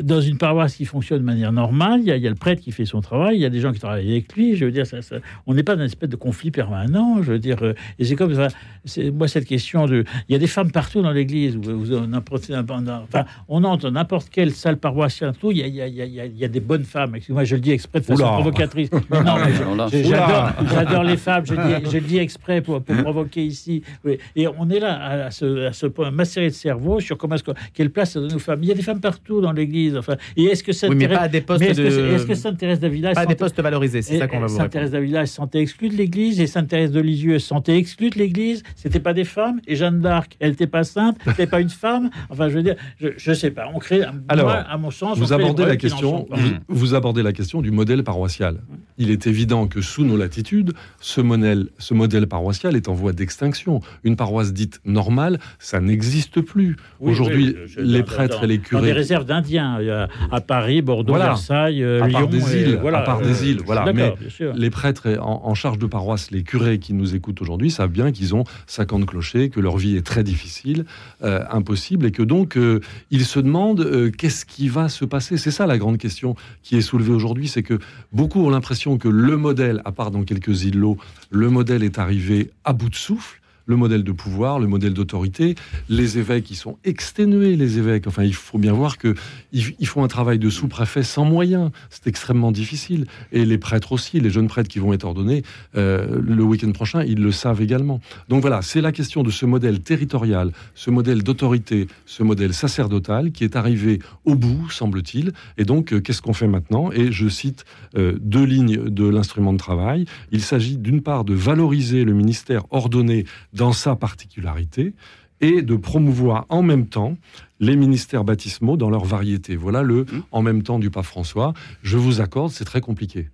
[0.04, 2.36] Dans une paroisse qui fonctionne de manière normale, il y, a, il y a le
[2.36, 4.56] prêtre qui fait son travail, il y a des gens qui travaillent avec lui.
[4.56, 7.22] Je veux dire, ça, ça- on n'est pas dans une espèce de conflit permanent.
[7.22, 8.48] Je veux dire, euh, et c'est comme ça.
[8.86, 10.04] C'est moi cette question de.
[10.28, 11.56] Il y a des femmes partout dans l'Église.
[11.58, 15.34] Où, où- n'importe- n'importe- enfin, on entre dans n'importe quelle salle paroissiale.
[15.40, 17.16] Tout, il y a, il y il y des bonnes femmes.
[17.16, 18.32] Excusez-moi, je le dis exprès de façon Oula.
[18.34, 18.90] provocatrice.
[19.12, 20.04] Mais non, mais.
[20.04, 23.84] J'adore, les femmes, je, dis, je le dis exprès pour, pour provoquer ici.
[24.04, 24.18] Oui.
[24.36, 27.44] Et on est là à, ce, à ce point, macérer de cerveau sur comment est-ce
[27.44, 28.60] que, quelle place ça donne aux femmes.
[28.64, 29.91] Il y a des femmes partout dans l'Église.
[29.98, 31.84] Enfin, et est-ce que ça Oui, mais intéresse- pas à des postes mais est-ce que,
[32.10, 34.56] de- est-ce que Sainte-Thérèse d'Avila Pas est des postes valorisés, c'est ça qu'on va vous.
[34.58, 38.18] Sainte-Thérèse d'Avila est santé exclue de l'Église et Sainte-Thérèse de Lisieux est santé exclue de
[38.20, 38.64] l'Église?
[38.76, 42.10] C'était pas des femmes et Jeanne d'Arc, elle n'était pas sainte, c'était pas une femme?
[42.30, 43.66] Enfin, je veux dire, je, je sais pas.
[43.74, 46.28] On crée, Alors, moi, à mon sens, on Vous abordez la question.
[46.32, 48.62] Vous, vous abordez la question du modèle paroissial.
[48.98, 53.14] Il est évident que sous nos latitudes, ce modèle, ce modèle paroissial est en voie
[53.14, 53.80] d'extinction.
[54.04, 56.76] Une paroisse dite normale, ça n'existe plus.
[57.00, 58.92] Oui, Aujourd'hui, oui, je- les dans- prêtres dans- et les Dans des curés.
[58.94, 61.26] réserves d'Indiens, il y a à Paris, Bordeaux, Voilà.
[61.30, 62.20] Versailles, euh, À Lyon.
[62.20, 63.92] part des et îles, voilà, à part euh, des îles, voilà.
[63.94, 64.14] Mais
[64.56, 68.12] les prêtres en, en charge de paroisse, les curés qui nous écoutent aujourd'hui, savent bien
[68.12, 70.86] qu'ils ont 50 clochers, que leur vie est très difficile,
[71.24, 72.80] euh, impossible, et que donc euh,
[73.12, 75.38] ils se demandent euh, qu'est-ce qui va se passer.
[75.38, 77.80] C'est ça la grande question qui est soulevée aujourd'hui, c'est que
[78.12, 80.98] beaucoup ont l'impression que le modèle, à part dans quelques îlots,
[81.30, 83.41] le modèle est arrivé à bout de souffle.
[83.66, 85.56] Le modèle de pouvoir, le modèle d'autorité.
[85.90, 88.08] Les évêques, ils sont exténués, les évêques.
[88.08, 89.16] Enfin, il faut bien voir que
[89.54, 91.72] ils font un travail de sous-préfet sans moyens.
[91.90, 93.06] C'est extrêmement difficile.
[93.32, 95.44] Et les prêtres aussi, les jeunes prêtres qui vont être ordonnés
[95.76, 98.02] euh, le week-end prochain, ils le savent également.
[98.30, 103.32] Donc voilà, c'est la question de ce modèle territorial, ce modèle d'autorité, ce modèle sacerdotal
[103.32, 105.32] qui est arrivé au bout, semble-t-il.
[105.58, 106.92] Et donc, euh, qu'est-ce qu'on fait maintenant?
[106.92, 107.66] Et je cite
[107.98, 110.06] euh, deux lignes de l'instrument de travail.
[110.32, 114.94] Il s'agit d'une part de valoriser le ministère ordonné dans sa particularité
[115.42, 117.18] et de promouvoir en même temps
[117.60, 119.56] les ministères baptismaux dans leur variété.
[119.56, 120.24] Voilà le mmh.
[120.32, 121.54] en même temps du pape François.
[121.82, 123.30] Je vous accorde, c'est très compliqué.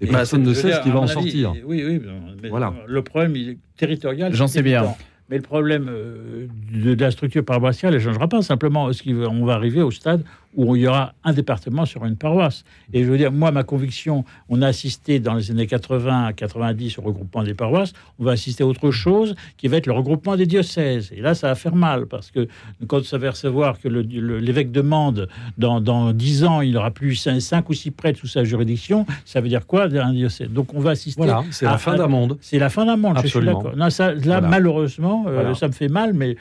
[0.00, 1.52] Et, personne ne sait ce qui va en sortir.
[1.64, 2.00] Oui, oui.
[2.42, 2.72] Mais voilà.
[2.86, 4.34] Le problème il est territorial.
[4.34, 4.94] J'en sais bien.
[5.28, 8.42] Mais le problème euh, de, la structure paroissiale ne changera pas.
[8.42, 10.24] Simplement, on va arriver au stade
[10.54, 12.64] où il y aura un département sur une paroisse.
[12.92, 16.98] Et je veux dire, moi, ma conviction, on a assisté dans les années 80 90
[16.98, 20.36] au regroupement des paroisses, on va assister à autre chose qui va être le regroupement
[20.36, 21.10] des diocèses.
[21.12, 22.48] Et là, ça va faire mal parce que
[22.86, 25.28] quand ça va recevoir que l'évêque demande
[25.58, 29.40] dans, dans 10 ans, il aura plus 5, ou 6 prêtres sous sa juridiction, ça
[29.40, 30.50] veut dire quoi un diocèse?
[30.50, 31.20] Donc on va assister.
[31.20, 32.38] Voilà, c'est la fin d'un monde.
[32.40, 33.72] C'est la fin d'un monde, je suis d'accord.
[33.76, 36.36] Là, malheureusement, euh, ça me fait mal, mais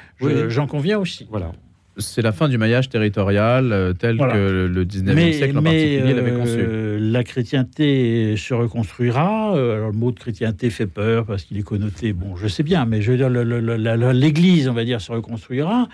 [0.48, 1.28] j'en conviens aussi.
[1.30, 1.52] Voilà
[2.00, 6.34] c'est la fin du maillage territorial euh, tel que le 19e siècle en particulier l'avait
[6.34, 6.58] conçu.
[6.58, 9.56] Euh, la chrétienté se reconstruira.
[9.56, 12.14] Euh, alors, le mot de chrétienté fait peur parce qu'il est connoté.
[12.14, 13.30] Bon, je sais bien, mais je veux dire,
[14.14, 15.88] l'Église, on va dire, se reconstruira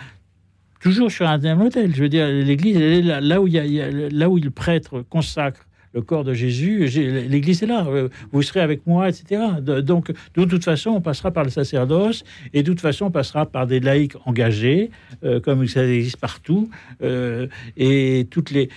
[0.79, 1.95] toujours sur un même modèle.
[1.95, 6.01] Je veux dire, l'Église, là, où il y a, là où le prêtre consacre le
[6.01, 9.41] corps de Jésus, l'Église est là, euh, vous serez avec moi, etc.
[9.61, 13.45] Donc, de toute façon, on passera par le sacerdoce, et de toute façon, on passera
[13.45, 14.91] par des laïcs engagés,
[15.23, 16.69] euh, comme ça existe partout,
[17.01, 18.69] euh, et toutes les,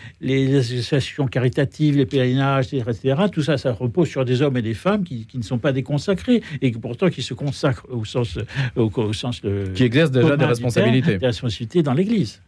[0.57, 5.03] associations caritatives, les pèlerinages, etc., Tout ça, ça repose sur des hommes et des femmes
[5.03, 8.39] qui, ne sont pas des consacrés, et pourtant qui se consacrent au sens,
[8.77, 9.41] au, sens
[9.75, 12.41] qui exercent déjà des responsabilités, des responsabilités dans l'Église.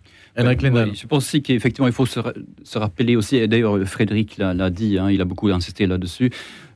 [0.94, 5.10] Je pense aussi qu'effectivement, il faut se, rappeler aussi, et d'ailleurs Frédéric l'a dit, hein,
[5.10, 6.30] il a beaucoup insisté là-dessus,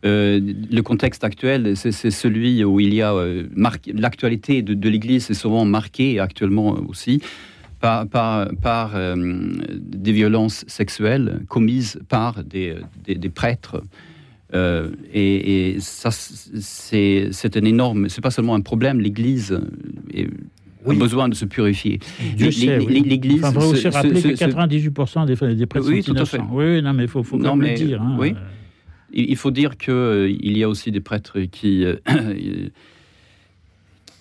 [0.04, 0.38] euh,
[0.70, 3.44] le contexte actuel, c'est celui où il y a euh,
[3.86, 7.22] l'actualité de, l'Église est souvent marquée actuellement aussi
[7.80, 9.14] par, par, euh,
[9.78, 12.76] des violences sexuelles commises par des,
[13.06, 13.82] des, prêtres.
[14.54, 18.08] et, et, ça, c'est un énorme.
[18.08, 19.00] C'est pas seulement un problème.
[19.00, 19.58] L'Église
[20.84, 20.96] oui.
[20.96, 22.00] besoin de se purifier.
[22.38, 23.36] L'Église.
[23.36, 26.48] Il faudrait aussi rappeler que 98% des, des prêtres oui, sont innocents.
[26.52, 28.02] Oui, non, mais il faut, faut le dire.
[28.02, 28.16] Hein.
[28.18, 28.34] Oui.
[29.16, 31.96] Il faut dire qu'il euh, y a aussi des prêtres qui, euh,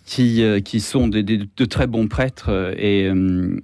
[0.06, 3.58] qui, euh, qui sont des, de très bons prêtres euh, et, euh,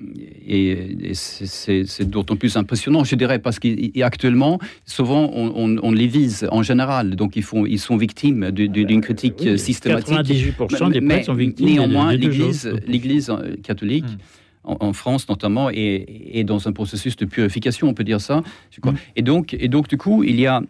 [0.48, 7.16] et, c'est d'autant plus impressionnant, je dirais, parce qu'actuellement, souvent, on, les vise en général,
[7.16, 10.16] donc ils, font, ils sont victimes d'une critique systématique.
[10.16, 11.66] 98% des prêtres sont victimes.
[11.66, 13.32] Néanmoins, l'Église
[13.64, 14.06] catholique.
[14.06, 14.18] Hmm.
[14.66, 18.44] En, France notamment, est, dans un processus de purification, on peut dire ça.
[18.84, 18.92] Hmm.
[19.16, 20.62] Et, donc, et donc, du coup, il y a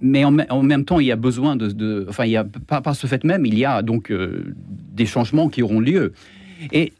[0.00, 2.96] mais en, même temps, il y a besoin de, enfin, il y a pas par
[2.96, 6.12] ce fait même, il y a donc euh, des changements qui auront lieu.
[6.72, 6.92] Et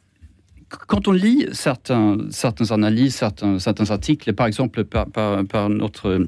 [0.69, 6.27] quand on lit certains, certaines analyses, certains, certains articles, par exemple par, notre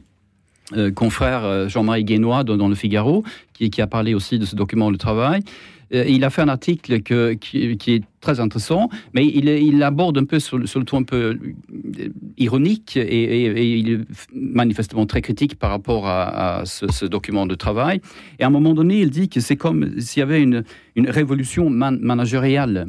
[0.75, 3.23] euh, confrère euh, Jean-Marie Guénois dans, Le Figaro,
[3.53, 5.43] qui, qui, a parlé aussi de ce document de travail,
[5.91, 10.41] il a fait un article qui, est très intéressant, mais il, il aborde un peu
[10.41, 12.09] sur, le ton un peu euh,
[12.39, 14.01] ironique et, il est
[14.35, 18.01] manifestement très critique par rapport à, ce, document de travail.
[18.39, 20.65] Et à un moment donné, il dit que c'est comme s'il y avait une,
[20.97, 22.87] révolution managériale,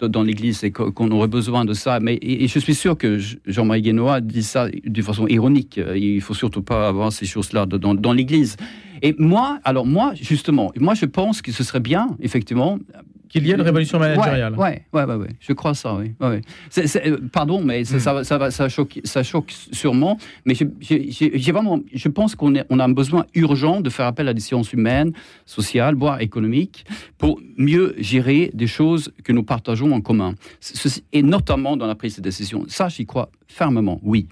[0.00, 2.00] dans l'Église et qu'on aurait besoin de ça.
[2.00, 5.78] Mais je suis sûr que Jean-Marie Guénois dit ça de façon ironique.
[5.94, 8.56] Il faut surtout pas avoir ces choses-là dans l'Église.
[9.02, 12.78] Et moi, alors moi, justement, moi je pense que ce serait bien, effectivement,
[13.32, 14.54] qu'il y ait une révolution managériale.
[14.56, 16.12] Oui, ouais, ouais, ouais, je crois ça, oui.
[16.20, 16.42] Ouais,
[16.78, 22.08] euh, pardon, mais ça, ça, ça, ça, choque, ça choque sûrement, mais j'ai vraiment, je
[22.08, 25.12] pense qu'on on a un besoin urgent de faire appel à des sciences humaines,
[25.46, 26.84] sociales, voire économiques,
[27.16, 30.34] pour mieux gérer des choses que nous partageons en commun,
[31.12, 32.64] et notamment dans la prise de décision.
[32.68, 34.28] Ça, j'y crois fermement, oui.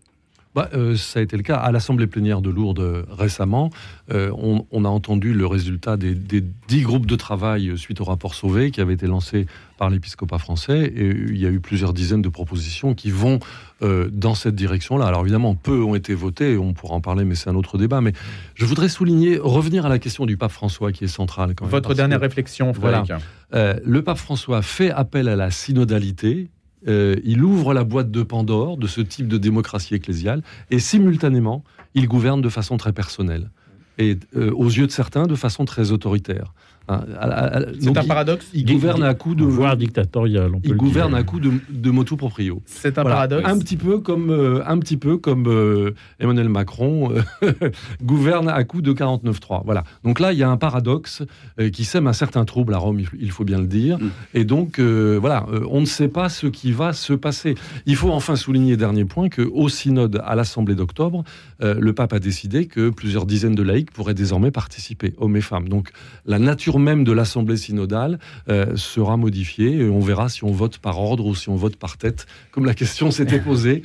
[0.54, 3.70] Bah, euh, ça a été le cas à l'Assemblée plénière de Lourdes récemment.
[4.10, 8.72] Euh, on, a entendu le résultat des, dix groupes de travail suite au rapport Sauvé
[8.72, 9.46] qui avait été lancé
[9.78, 10.92] par l'épiscopat français.
[10.96, 13.38] Et il y a eu plusieurs dizaines de propositions qui vont
[13.82, 15.06] euh, dans cette direction-là.
[15.06, 18.00] Alors évidemment, peu ont été votés, on pourra en parler, mais c'est un autre débat.
[18.00, 18.12] Mais
[18.56, 21.54] je voudrais souligner, revenir à la question du pape François qui est centrale.
[21.54, 23.12] Quand même, Votre dernière réflexion, Frédéric.
[23.52, 26.50] le pape François fait appel à la synodalité
[26.88, 31.64] euh, il ouvre la boîte de Pandore de ce type de démocratie ecclésiale et simultanément,
[31.94, 33.50] il gouverne de façon très personnelle.
[33.98, 36.54] et euh, aux yeux de certains de façon très autoritaire.
[36.90, 38.46] Hein, à- à- à- C'est un paradoxe.
[38.52, 40.50] Il gouverne à coup de voire dictatorial.
[40.54, 42.62] On peut il gouverne à coup de, de motu proprio.
[42.66, 43.16] C'est un Voilà.
[43.16, 43.48] paradoxe.
[43.48, 47.12] Un petit peu comme, euh, un petit peu comme euh, Emmanuel Macron
[47.42, 47.52] euh,
[48.02, 49.62] gouverne à coup de 49-3.
[49.64, 49.84] Voilà.
[50.04, 51.22] Donc là, il y a un paradoxe
[51.60, 53.98] euh, qui sème un certain trouble à Rome, il, faut bien le dire.
[53.98, 54.10] Mm.
[54.34, 57.54] Et donc, euh, voilà, euh, on ne sait pas ce qui va se passer.
[57.86, 61.22] Il faut enfin souligner, dernier point, qu'au synode à l'Assemblée d'octobre,
[61.62, 65.40] euh, le pape a décidé que plusieurs dizaines de laïcs pourraient désormais participer, hommes et
[65.40, 65.68] femmes.
[65.68, 65.90] Donc,
[66.26, 68.18] la nature même de l'Assemblée synodale
[68.48, 69.78] euh, sera modifiée.
[69.78, 72.64] Et on verra si on vote par ordre ou si on vote par tête, comme
[72.64, 73.82] la question s'était posée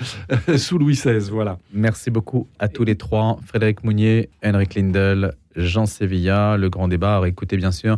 [0.50, 1.30] euh, sous Louis XVI.
[1.30, 1.60] Voilà.
[1.74, 3.40] Merci beaucoup à tous les trois.
[3.46, 7.22] Frédéric Mounier, Henrik Lindel, Jean Sevilla, le grand débat.
[7.22, 7.98] à Écoutez bien sûr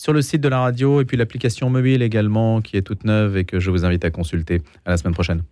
[0.00, 3.36] sur le site de la radio et puis l'application mobile également qui est toute neuve
[3.36, 4.62] et que je vous invite à consulter.
[4.86, 5.42] À la semaine prochaine.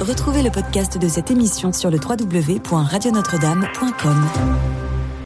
[0.00, 4.97] Retrouvez le podcast de cette émission sur le www.radionotre-dame.com.